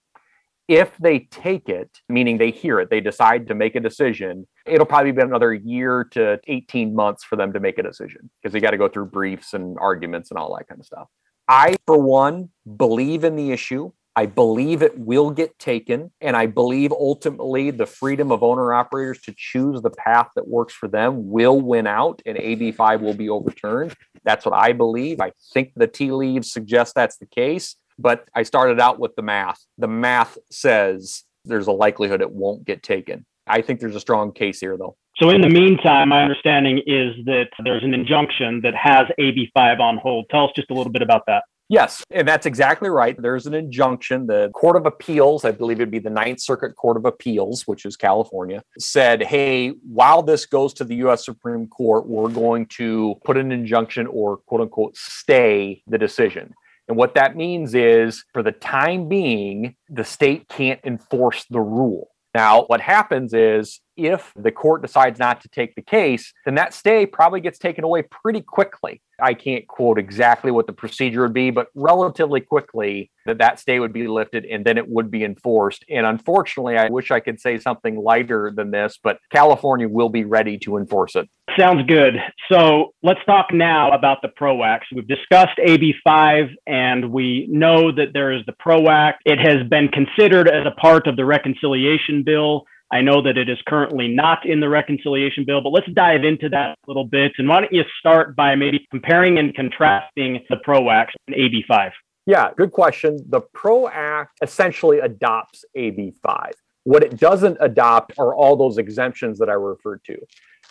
If 0.67 0.97
they 0.99 1.21
take 1.31 1.69
it, 1.69 1.91
meaning 2.11 2.37
they 2.37 2.51
hear 2.51 2.79
it, 2.79 2.91
they 2.91 3.01
decide 3.01 3.47
to 3.49 3.55
make 3.55 3.75
a 3.75 3.81
decision, 3.81 4.47
it'll 4.67 4.87
probably 4.87 5.13
be 5.13 5.23
another 5.23 5.55
year 5.55 6.05
to 6.13 6.39
18 6.47 6.95
months 6.95 7.25
for 7.25 7.37
them 7.37 7.55
to 7.55 7.61
make 7.61 7.79
a 7.79 7.83
decision 7.83 8.29
because 8.43 8.53
they 8.53 8.61
got 8.61 8.73
to 8.73 8.77
go 8.77 8.87
through 8.87 9.07
briefs 9.07 9.55
and 9.55 9.79
arguments 9.81 10.31
and 10.31 10.39
all 10.39 10.55
that 10.57 10.69
kind 10.69 10.79
of 10.79 10.87
stuff. 10.87 11.09
I, 11.49 11.77
for 11.87 11.99
one, 11.99 12.51
believe 12.77 13.25
in 13.25 13.35
the 13.35 13.51
issue. 13.51 13.93
I 14.19 14.27
believe 14.27 14.83
it 14.83 14.99
will 14.99 15.31
get 15.31 15.57
taken. 15.61 16.11
And 16.21 16.37
I 16.37 16.47
believe 16.47 16.91
ultimately 16.91 17.71
the 17.71 17.87
freedom 17.87 18.33
of 18.33 18.43
owner 18.43 18.75
operators 18.75 19.21
to 19.21 19.35
choose 19.37 19.81
the 19.81 19.91
path 19.91 20.31
that 20.35 20.49
works 20.49 20.75
for 20.75 20.89
them 20.89 21.31
will 21.31 21.61
win 21.61 21.87
out 21.87 22.21
and 22.27 22.37
AB5 22.37 23.01
will 23.01 23.15
be 23.15 23.29
overturned. 23.29 23.95
That's 24.25 24.45
what 24.45 24.57
I 24.57 24.73
believe. 24.73 25.21
I 25.21 25.31
think 25.55 25.71
the 25.77 25.87
tea 25.87 26.11
leaves 26.11 26.51
suggest 26.51 26.97
that's 26.97 27.19
the 27.19 27.27
case. 27.27 27.77
But 27.97 28.29
I 28.35 28.43
started 28.43 28.81
out 28.81 28.99
with 28.99 29.15
the 29.15 29.23
math. 29.23 29.65
The 29.79 29.87
math 29.87 30.37
says 30.51 31.23
there's 31.45 31.69
a 31.69 31.73
likelihood 31.73 32.21
it 32.21 32.33
won't 32.33 32.65
get 32.65 32.83
taken. 32.83 33.25
I 33.47 33.63
think 33.63 33.79
there's 33.79 33.95
a 33.95 34.01
strong 34.01 34.33
case 34.33 34.59
here, 34.59 34.77
though. 34.77 34.97
So, 35.19 35.31
in 35.31 35.43
the 35.43 35.49
meantime, 35.49 36.09
my 36.09 36.23
understanding 36.23 36.79
is 36.87 37.15
that 37.27 37.51
there's 37.63 37.85
an 37.85 37.95
injunction 37.95 38.63
that 38.63 38.75
has 38.75 39.07
AB5 39.19 39.79
on 39.79 39.99
hold. 39.99 40.27
Tell 40.29 40.47
us 40.47 40.51
just 40.57 40.71
a 40.71 40.75
little 40.75 40.93
bit 40.93 41.03
about 41.03 41.23
that. 41.29 41.45
Yes, 41.71 42.03
and 42.11 42.27
that's 42.27 42.47
exactly 42.47 42.89
right. 42.89 43.21
There's 43.21 43.47
an 43.47 43.53
injunction. 43.53 44.27
The 44.27 44.51
Court 44.55 44.77
of 44.77 44.87
Appeals, 44.87 45.45
I 45.45 45.51
believe 45.51 45.81
it'd 45.81 45.91
be 45.91 45.99
the 45.99 46.09
Ninth 46.09 46.41
Circuit 46.41 46.75
Court 46.77 46.97
of 46.97 47.05
Appeals, 47.05 47.67
which 47.67 47.85
is 47.85 47.95
California, 47.95 48.63
said, 48.79 49.23
hey, 49.23 49.71
while 49.87 50.23
this 50.23 50.47
goes 50.47 50.73
to 50.75 50.85
the 50.85 50.97
US 50.97 51.27
Supreme 51.27 51.67
Court, 51.67 52.07
we're 52.07 52.31
going 52.31 52.67
to 52.77 53.17
put 53.23 53.37
an 53.37 53.53
injunction 53.53 54.07
or 54.07 54.39
quote 54.39 54.63
unquote 54.63 54.97
stay 54.97 55.83
the 55.87 55.99
decision. 55.99 56.55
And 56.89 56.97
what 56.97 57.15
that 57.17 57.37
means 57.37 57.75
is, 57.75 58.25
for 58.33 58.43
the 58.43 58.53
time 58.53 59.07
being, 59.07 59.77
the 59.91 60.05
state 60.05 60.49
can't 60.49 60.81
enforce 60.85 61.45
the 61.51 61.61
rule. 61.61 62.09
Now, 62.35 62.65
what 62.65 62.81
happens 62.81 63.35
is 63.35 63.81
if 63.95 64.33
the 64.37 64.53
court 64.53 64.81
decides 64.81 65.19
not 65.19 65.43
to 65.43 65.49
take 65.51 65.75
the 65.75 65.83
case, 65.83 66.33
then 66.47 66.55
that 66.55 66.73
stay 66.73 67.05
probably 67.05 67.41
gets 67.43 67.59
taken 67.59 67.85
away 67.85 68.03
pretty 68.03 68.41
quickly. 68.41 69.03
I 69.21 69.35
can't 69.35 69.67
quote 69.67 69.99
exactly 69.99 70.51
what 70.51 70.67
the 70.67 70.73
procedure 70.73 71.23
would 71.23 71.33
be, 71.33 71.51
but 71.51 71.69
relatively 71.75 72.41
quickly 72.41 73.11
that 73.27 73.39
that 73.39 73.59
stay 73.59 73.79
would 73.79 73.93
be 73.93 74.07
lifted 74.07 74.45
and 74.45 74.65
then 74.65 74.79
it 74.79 74.89
would 74.89 75.11
be 75.11 75.25
enforced. 75.25 75.85
And 75.91 76.07
unfortunately, 76.07 76.77
I 76.77 76.89
wish 76.89 77.11
I 77.11 77.21
could 77.21 77.41
say 77.41 77.59
something 77.59 77.97
lighter 77.97 78.53
than 78.55 78.71
this, 78.71 78.99
but 79.03 79.19
California 79.33 79.89
will 79.89 80.09
be 80.09 80.25
ready 80.25 80.59
to 80.59 80.77
enforce 80.77 81.17
it. 81.17 81.29
Sounds 81.59 81.85
good. 81.87 82.15
So 82.51 82.95
let's 83.03 83.21
talk 83.27 83.47
now 83.53 83.91
about 83.91 84.23
the 84.23 84.29
PRO 84.29 84.63
Act. 84.63 84.87
We've 84.95 85.09
discussed 85.09 85.59
AB 85.63 85.95
5 86.05 86.47
and 86.67 87.11
we 87.11 87.49
know 87.51 87.91
that 87.93 88.13
there 88.13 88.33
is 88.33 88.43
the 88.47 88.53
PRO 88.53 88.89
Act. 88.89 89.23
It 89.25 89.39
has 89.41 89.67
been 89.69 89.89
considered 89.89 90.49
as 90.49 90.67
a 90.67 90.81
part 90.81 91.07
of 91.07 91.17
the 91.17 91.25
reconciliation 91.25 92.23
bill. 92.23 92.65
I 92.91 93.03
know 93.03 93.21
that 93.23 93.37
it 93.37 93.49
is 93.49 93.59
currently 93.67 94.09
not 94.09 94.47
in 94.47 94.61
the 94.61 94.69
reconciliation 94.69 95.45
bill, 95.45 95.61
but 95.61 95.71
let's 95.71 95.91
dive 95.93 96.25
into 96.25 96.49
that 96.49 96.71
a 96.71 96.77
little 96.87 97.05
bit. 97.05 97.33
And 97.39 97.49
why 97.49 97.61
don't 97.61 97.73
you 97.73 97.85
start 97.99 98.35
by 98.35 98.55
maybe 98.55 98.87
comparing 98.91 99.39
and 99.39 99.55
contrasting 99.55 100.45
the 100.49 100.57
PRO 100.57 100.89
Act 100.91 101.15
and 101.27 101.37
AB 101.37 101.65
5? 101.69 101.93
Yeah, 102.27 102.51
good 102.57 102.73
question. 102.73 103.19
The 103.29 103.41
PRO 103.41 103.89
Act 103.89 104.39
essentially 104.43 105.01
adopts 105.01 105.65
AB 105.75 106.15
5. 106.23 106.53
What 106.85 107.03
it 107.03 107.19
doesn't 107.19 107.59
adopt 107.61 108.15
are 108.19 108.35
all 108.35 108.57
those 108.57 108.79
exemptions 108.79 109.39
that 109.39 109.51
I 109.51 109.55
referred 109.55 110.03
to. 110.05 110.19